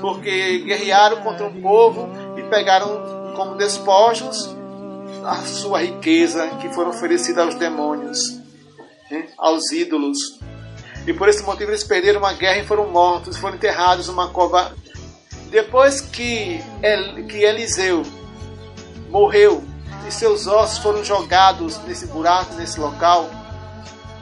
[0.00, 4.54] porque guerrearam contra um povo e pegaram como despojos
[5.24, 8.18] a sua riqueza que foram oferecida aos demônios,
[9.36, 10.18] aos ídolos.
[11.06, 14.74] E por esse motivo eles perderam uma guerra e foram mortos, foram enterrados numa cova.
[15.50, 18.02] Depois que, El, que Eliseu
[19.08, 19.64] morreu
[20.08, 23.28] e seus ossos foram jogados nesse buraco, nesse local,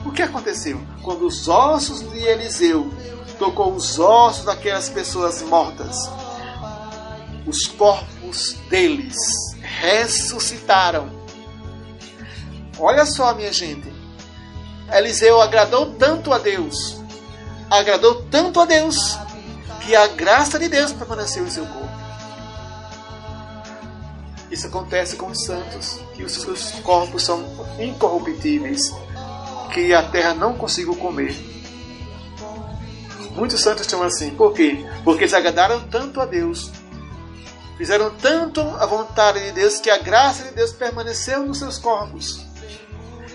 [0.04, 0.80] o que aconteceu?
[1.02, 2.92] Quando os ossos de Eliseu
[3.38, 6.10] tocou os ossos daquelas pessoas mortas,
[7.46, 9.16] os corpos deles
[9.60, 11.08] ressuscitaram.
[12.78, 13.94] Olha só, minha gente.
[14.92, 17.00] Eliseu agradou tanto a Deus,
[17.70, 19.16] agradou tanto a Deus,
[19.82, 21.85] que a graça de Deus permaneceu em seu corpo.
[24.50, 27.44] Isso acontece com os santos, que os seus corpos são
[27.78, 28.80] incorruptíveis,
[29.72, 31.34] que a terra não conseguiu comer.
[33.32, 34.30] Muitos santos estão assim.
[34.30, 34.86] Por quê?
[35.04, 36.70] Porque eles agradaram tanto a Deus,
[37.76, 42.46] fizeram tanto a vontade de Deus, que a graça de Deus permaneceu nos seus corpos.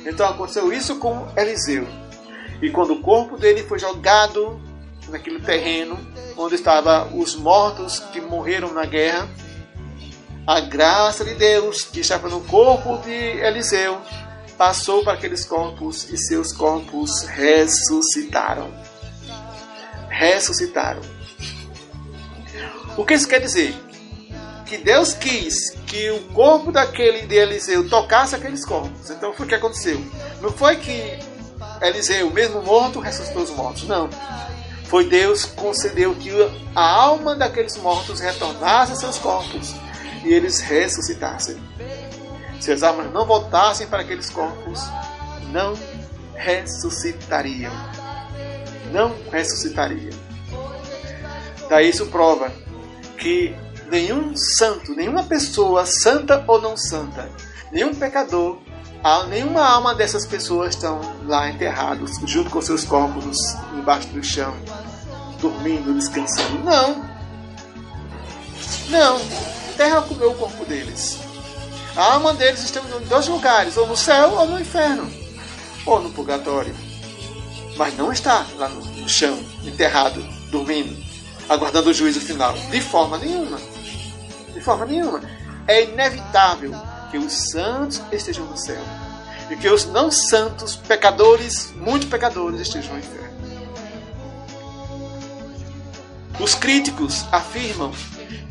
[0.05, 1.87] Então aconteceu isso com Eliseu.
[2.61, 4.59] E quando o corpo dele foi jogado
[5.09, 5.99] naquele terreno
[6.37, 9.27] onde estavam os mortos que morreram na guerra,
[10.45, 14.01] a graça de Deus que estava no corpo de Eliseu
[14.57, 18.71] passou para aqueles corpos e seus corpos ressuscitaram.
[20.09, 21.01] Ressuscitaram.
[22.97, 23.75] O que isso quer dizer?
[24.65, 29.09] Que Deus quis que o corpo daquele de Eliseu tocasse aqueles corpos.
[29.09, 30.03] Então foi o que aconteceu.
[30.41, 31.19] Não foi que
[31.81, 33.83] Eliseu, mesmo morto, ressuscitou os mortos.
[33.83, 34.09] Não.
[34.85, 36.29] Foi Deus que concedeu que
[36.75, 39.73] a alma daqueles mortos retornasse a seus corpos
[40.23, 41.57] e eles ressuscitassem.
[42.59, 44.81] Se as almas não voltassem para aqueles corpos,
[45.51, 45.73] não
[46.35, 47.71] ressuscitariam.
[48.91, 50.13] Não ressuscitariam.
[51.69, 52.51] Daí isso prova
[53.17, 53.55] que
[53.89, 57.29] nenhum santo, nenhuma pessoa, santa ou não santa,
[57.71, 58.59] nenhum pecador,
[59.29, 63.37] nenhuma alma dessas pessoas estão lá enterrados, junto com seus corpos
[63.73, 64.53] embaixo do chão,
[65.39, 66.59] dormindo, descansando.
[66.63, 67.09] Não.
[68.89, 69.60] Não.
[69.71, 71.19] Terra comeu o corpo deles.
[71.95, 75.11] A alma deles está em dois lugares, ou no céu ou no inferno,
[75.85, 76.73] ou no purgatório.
[77.75, 80.95] Mas não está lá no chão, enterrado, dormindo,
[81.49, 82.53] aguardando o juízo final.
[82.69, 83.59] De forma nenhuma.
[84.53, 85.21] De forma nenhuma.
[85.67, 86.71] É inevitável
[87.09, 88.81] que os santos estejam no céu
[89.49, 93.31] e que os não santos, pecadores, muito pecadores, estejam no inferno.
[96.39, 97.91] Os críticos afirmam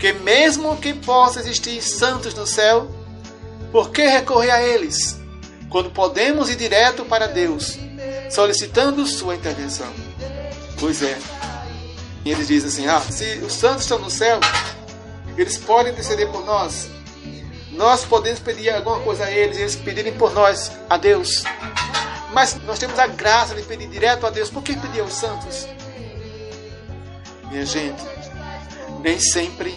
[0.00, 2.90] que, mesmo que possa existir santos no céu,
[3.70, 5.20] por que recorrer a eles,
[5.68, 7.78] quando podemos ir direto para Deus,
[8.30, 9.86] solicitando sua intervenção?
[10.78, 11.18] Pois é.
[12.24, 14.40] E eles dizem assim: ah, se os santos estão no céu,
[15.36, 16.88] eles podem interceder por nós.
[17.72, 21.44] Nós podemos pedir alguma coisa a eles, eles pedirem por nós a Deus.
[22.32, 24.48] Mas nós temos a graça de pedir direto a Deus.
[24.48, 25.66] Por que pedir aos santos?
[27.50, 28.02] Minha gente,
[29.02, 29.76] nem sempre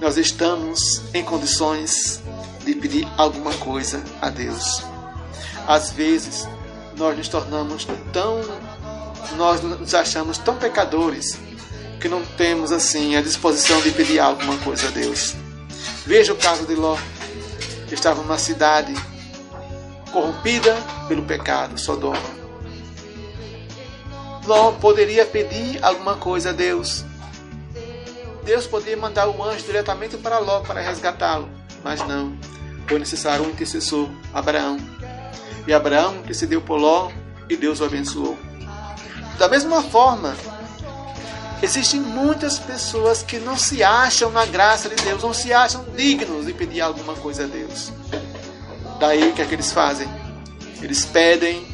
[0.00, 2.22] nós estamos em condições
[2.64, 4.82] de pedir alguma coisa a Deus.
[5.66, 6.46] Às vezes,
[6.96, 8.40] nós nos tornamos tão.
[9.36, 11.38] Nós nos achamos tão pecadores
[12.00, 15.34] que não temos assim a disposição de pedir alguma coisa a Deus.
[16.06, 16.96] Veja o caso de Ló.
[17.90, 18.92] Estava numa cidade
[20.12, 20.76] corrompida
[21.08, 22.18] pelo pecado, Sodoma.
[24.46, 27.04] Ló poderia pedir alguma coisa a Deus.
[28.44, 31.48] Deus poderia mandar um anjo diretamente para Ló para resgatá-lo,
[31.82, 32.36] mas não.
[32.86, 34.76] Foi necessário um intercessor, Abraão.
[35.66, 37.10] E Abraão intercedeu por Ló
[37.48, 38.38] e Deus o abençoou.
[39.38, 40.36] Da mesma forma,
[41.62, 46.46] existem muitas pessoas que não se acham na graça de Deus, não se acham dignos
[46.46, 47.90] de pedir alguma coisa a Deus.
[49.00, 50.08] Daí o que é que eles fazem?
[50.82, 51.66] Eles pedem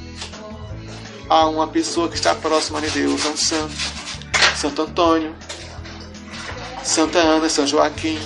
[1.29, 3.75] a uma pessoa que está próxima de Deus, a um santo,
[4.57, 5.35] Santo Antônio,
[6.91, 8.19] Santa Ana, São Joaquim,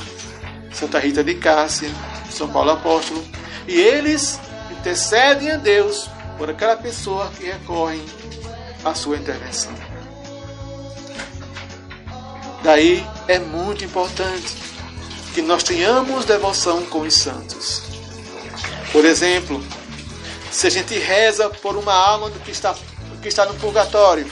[0.73, 1.91] Santa Rita de Cássia,
[2.31, 3.23] São Paulo Apóstolo,
[3.69, 4.41] e eles
[4.71, 6.09] intercedem a Deus
[6.39, 8.01] por aquela pessoa que recorre
[8.83, 9.71] à sua intervenção.
[12.63, 14.57] Daí é muito importante
[15.35, 17.83] que nós tenhamos devoção com os santos.
[18.91, 19.63] Por exemplo,
[20.51, 22.75] se a gente reza por uma alma que está
[23.21, 24.27] que está no purgatório.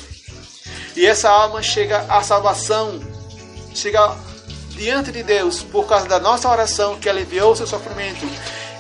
[0.97, 3.01] E essa alma chega à salvação,
[3.75, 4.17] chega
[4.71, 8.27] diante de Deus por causa da nossa oração que aliviou o seu sofrimento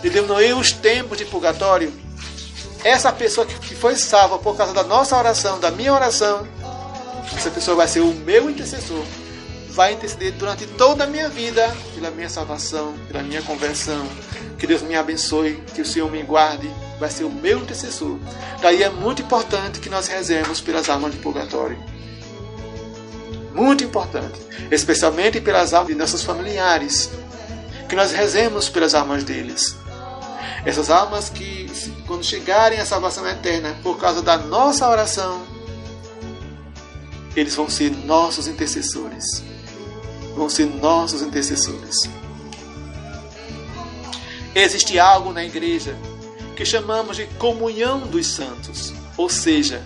[0.03, 1.93] e diminuiu os tempos de purgatório.
[2.84, 6.47] Essa pessoa que foi salva por causa da nossa oração, da minha oração,
[7.36, 9.05] essa pessoa vai ser o meu intercessor.
[9.70, 14.07] Vai interceder durante toda a minha vida pela minha salvação, pela minha conversão.
[14.59, 16.70] Que Deus me abençoe, que o Senhor me guarde,
[17.01, 18.18] vai ser o meu intercessor.
[18.61, 21.78] Daí é muito importante que nós rezemos pelas almas de purgatório.
[23.55, 24.40] Muito importante.
[24.70, 27.11] Especialmente pelas almas de nossos familiares.
[27.88, 29.76] Que nós rezemos pelas almas deles.
[30.64, 31.70] Essas almas que,
[32.07, 35.42] quando chegarem à salvação eterna, por causa da nossa oração,
[37.34, 39.42] eles vão ser nossos intercessores.
[40.36, 41.96] Vão ser nossos intercessores.
[44.55, 45.96] Existe algo na igreja
[46.55, 49.82] que chamamos de comunhão dos santos, ou seja,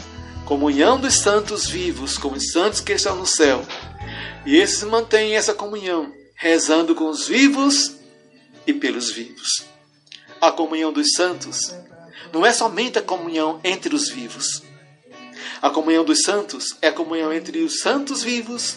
[0.47, 3.67] comunhão dos santos vivos com os santos que estão no céu.
[4.47, 7.97] E esses mantêm essa comunhão, rezando com os vivos
[8.65, 9.67] e pelos vivos.
[10.41, 11.75] A comunhão dos santos
[12.33, 14.63] não é somente a comunhão entre os vivos.
[15.61, 18.77] A comunhão dos santos é a comunhão entre os santos vivos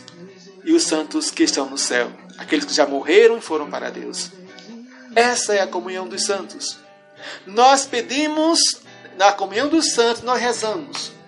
[0.64, 4.32] e os santos que estão no céu, aqueles que já morreram e foram para Deus.
[5.16, 6.80] Essa é a comunhão dos santos.
[7.46, 8.60] Nós pedimos,
[9.20, 11.19] na comunhão dos santos, nós rezamos.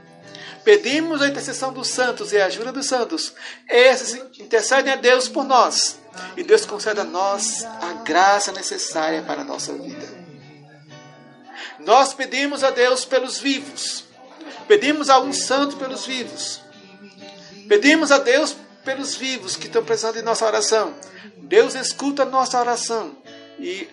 [0.63, 3.33] Pedimos a intercessão dos santos e a ajuda dos santos.
[3.67, 5.99] Esses intercedem a Deus por nós.
[6.37, 10.07] E Deus concede a nós a graça necessária para a nossa vida.
[11.79, 14.03] Nós pedimos a Deus pelos vivos.
[14.67, 16.61] Pedimos a um santo pelos vivos.
[17.67, 20.93] Pedimos a Deus pelos vivos que estão precisando de nossa oração.
[21.37, 23.17] Deus escuta a nossa oração
[23.59, 23.89] e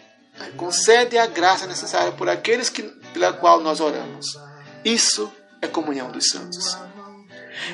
[0.57, 4.39] concede a graça necessária por aqueles que, pela qual nós oramos.
[4.85, 6.77] Isso é comunhão dos santos.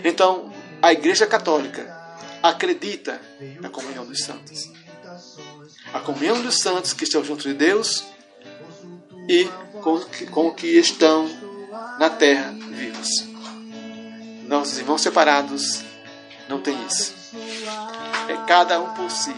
[0.03, 2.05] Então, a Igreja Católica
[2.43, 3.20] acredita
[3.61, 4.70] na comunhão dos santos.
[5.93, 8.05] A comunhão dos santos que estão junto de Deus
[9.28, 9.45] e
[9.82, 11.28] com, com que estão
[11.99, 13.09] na terra vivos.
[14.47, 15.82] Nossos irmãos separados
[16.49, 17.14] não tem isso.
[18.28, 19.35] É cada um por si.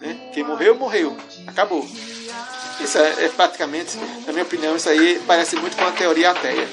[0.00, 0.30] Né?
[0.32, 1.16] Quem morreu, morreu.
[1.46, 1.86] Acabou.
[2.80, 6.68] Isso é, é, praticamente, na minha opinião, isso aí parece muito com a teoria ateia.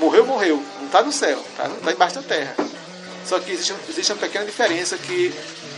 [0.00, 0.62] Morreu, morreu.
[0.78, 2.56] Não está no céu, está tá embaixo da terra.
[3.26, 5.32] Só que existe, existe uma pequena diferença que,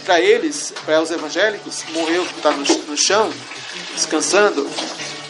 [0.05, 3.33] para eles, para os evangélicos, morreu, está no, no chão,
[3.95, 4.69] descansando,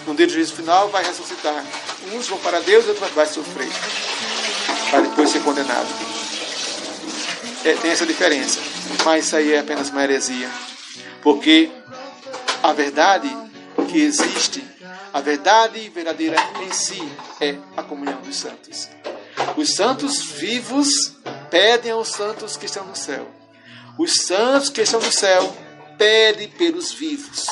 [0.07, 1.64] no dia do juízo final vai ressuscitar.
[2.12, 3.68] Uns vão para Deus e outros vai sofrer,
[4.91, 5.89] para depois ser condenado.
[7.64, 8.61] É, tem essa diferença.
[9.05, 10.51] Mas isso aí é apenas uma heresia.
[11.22, 11.70] Porque
[12.62, 13.35] a verdade
[13.89, 14.62] que existe,
[15.14, 17.00] a verdade verdadeira em si
[17.40, 18.88] é a comunhão dos santos.
[19.56, 20.88] Os santos vivos
[21.48, 23.30] pedem aos santos que estão no céu.
[23.96, 25.56] Os santos que estão no céu
[25.96, 27.46] pedem pelos vivos.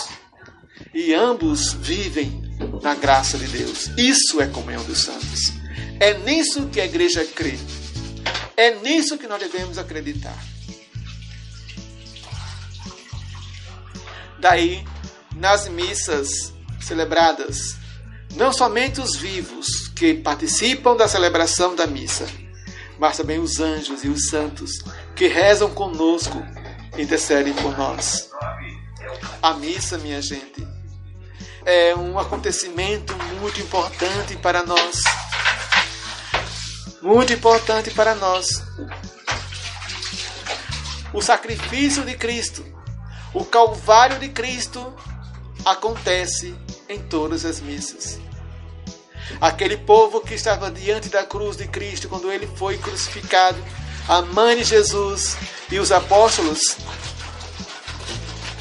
[0.92, 2.42] E ambos vivem
[2.82, 3.90] na graça de Deus.
[3.96, 5.52] Isso é comunhão dos santos.
[6.00, 7.56] É nisso que a igreja crê.
[8.56, 10.36] É nisso que nós devemos acreditar.
[14.40, 14.84] Daí,
[15.36, 16.51] nas missas
[16.82, 17.76] celebradas,
[18.34, 22.26] não somente os vivos que participam da celebração da missa,
[22.98, 24.82] mas também os anjos e os santos
[25.14, 26.42] que rezam conosco,
[26.98, 28.30] intercedem por nós.
[29.42, 30.66] A missa, minha gente,
[31.64, 35.02] é um acontecimento muito importante para nós.
[37.00, 38.62] Muito importante para nós.
[41.12, 42.64] O sacrifício de Cristo,
[43.34, 44.94] o Calvário de Cristo,
[45.64, 46.54] acontece
[46.92, 48.18] em todas as missas.
[49.40, 53.58] Aquele povo que estava diante da cruz de Cristo quando ele foi crucificado,
[54.08, 55.36] a mãe de Jesus
[55.70, 56.76] e os apóstolos,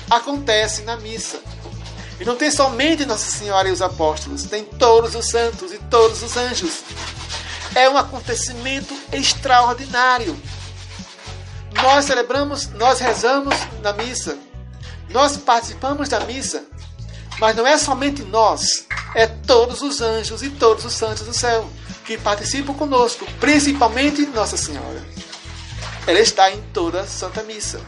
[0.10, 1.40] acontece na missa.
[2.20, 6.22] E não tem somente Nossa Senhora e os apóstolos, tem todos os santos e todos
[6.22, 6.82] os anjos.
[7.74, 10.40] É um acontecimento extraordinário.
[11.82, 14.38] Nós celebramos, nós rezamos na missa,
[15.10, 16.66] nós participamos da missa,
[17.42, 18.86] mas não é somente nós,
[19.16, 21.68] é todos os anjos e todos os santos do céu
[22.06, 25.04] que participam conosco, principalmente Nossa Senhora.
[26.06, 27.82] Ela está em toda a Santa Missa.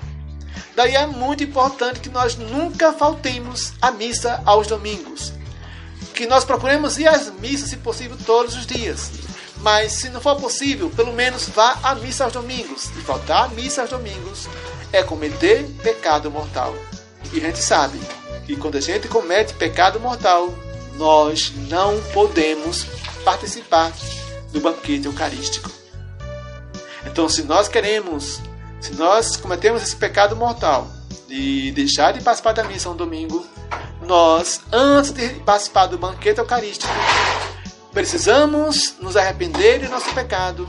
[0.75, 5.31] Daí é muito importante que nós nunca faltemos à missa aos domingos.
[6.15, 9.11] Que nós procuremos ir às missas, se possível, todos os dias.
[9.57, 12.85] Mas se não for possível, pelo menos vá à missa aos domingos.
[12.97, 14.47] E faltar à missa aos domingos
[14.91, 16.73] é cometer pecado mortal.
[17.31, 17.99] E a gente sabe
[18.45, 20.53] que quando a gente comete pecado mortal,
[20.95, 22.85] nós não podemos
[23.23, 23.91] participar
[24.51, 25.71] do banquete eucarístico.
[27.05, 28.41] Então, se nós queremos
[28.83, 30.89] se nós cometemos esse pecado mortal
[31.29, 33.47] de deixar de participar da missa um domingo,
[34.01, 36.91] nós, antes de participar do banquete eucarístico,
[37.93, 40.67] precisamos nos arrepender de nosso pecado,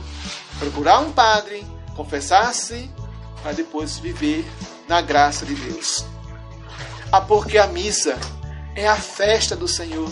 [0.57, 2.89] procurar um padre, confessar-se,
[3.43, 4.45] para depois viver
[4.87, 6.05] na graça de Deus.
[7.15, 8.19] Ah, porque a missa
[8.75, 10.11] é a festa do Senhor.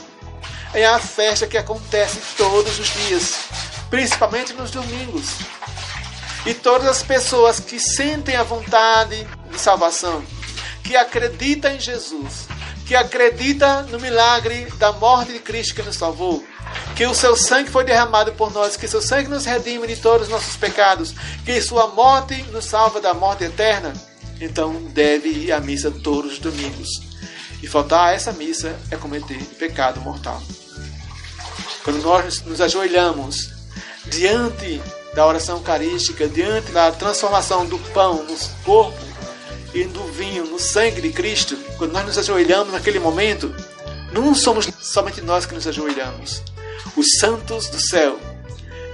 [0.73, 3.39] É a festa que acontece todos os dias,
[3.89, 5.35] principalmente nos domingos.
[6.45, 10.23] E todas as pessoas que sentem a vontade de salvação,
[10.81, 12.47] que acreditam em Jesus,
[12.85, 16.41] que acreditam no milagre da morte de Cristo que nos salvou,
[16.95, 20.27] que o seu sangue foi derramado por nós, que seu sangue nos redime de todos
[20.27, 21.13] os nossos pecados,
[21.43, 23.91] que sua morte nos salva da morte eterna,
[24.43, 26.89] então deve ir à missa todos os domingos.
[27.61, 30.41] E faltar a essa missa é cometer pecado mortal.
[31.83, 33.49] Quando nós nos ajoelhamos
[34.05, 34.81] diante
[35.13, 38.99] da oração eucarística, diante da transformação do pão no corpo
[39.73, 43.53] e do vinho no sangue de Cristo, quando nós nos ajoelhamos naquele momento,
[44.11, 46.41] não somos somente nós que nos ajoelhamos.
[46.97, 48.19] Os santos do céu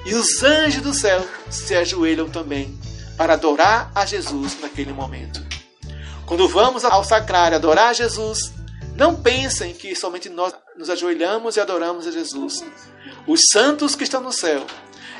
[0.05, 2.77] e os anjos do céu se ajoelham também
[3.19, 5.45] para adorar a Jesus naquele momento.
[6.25, 8.53] Quando vamos ao sacrário adorar a Jesus,
[8.95, 12.63] não pensem que somente nós nos ajoelhamos e adoramos a Jesus.
[13.27, 14.65] Os santos que estão no céu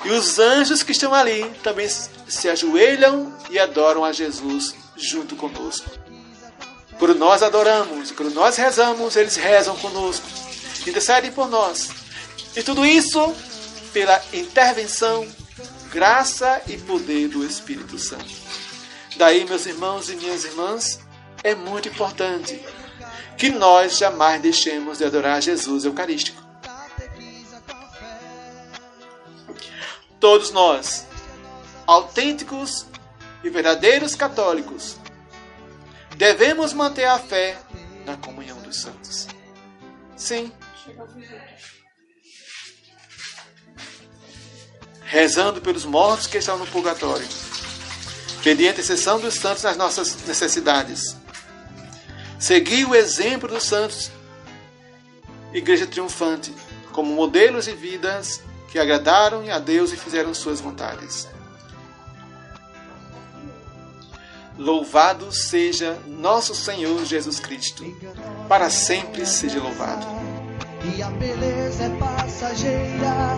[0.05, 5.89] e os anjos que estão ali também se ajoelham e adoram a Jesus junto conosco.
[6.97, 10.25] Quando nós adoramos, quando nós rezamos, eles rezam conosco,
[10.87, 11.89] intercedem por nós.
[12.55, 13.35] E tudo isso
[13.91, 15.27] pela intervenção,
[15.89, 18.29] graça e poder do Espírito Santo.
[19.17, 20.99] Daí, meus irmãos e minhas irmãs,
[21.43, 22.63] é muito importante
[23.37, 26.41] que nós jamais deixemos de adorar Jesus Eucarístico.
[30.19, 31.07] Todos nós,
[31.87, 32.85] autênticos
[33.43, 34.97] e verdadeiros católicos,
[36.17, 37.57] devemos manter a fé
[38.05, 39.27] na comunhão dos santos.
[40.17, 40.51] Sim.
[45.11, 47.27] Rezando pelos mortos que estão no purgatório.
[48.43, 51.17] Pedir a intercessão dos santos nas nossas necessidades.
[52.37, 54.11] Seguir o exemplo dos santos,
[55.51, 56.53] Igreja Triunfante,
[56.91, 58.39] como modelos de vidas
[58.71, 61.27] que agradaram a Deus e fizeram suas vontades.
[64.55, 67.83] Louvado seja nosso Senhor Jesus Cristo,
[68.47, 70.05] para sempre seja louvado.
[70.95, 73.37] E a beleza é passageira,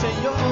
[0.00, 0.47] do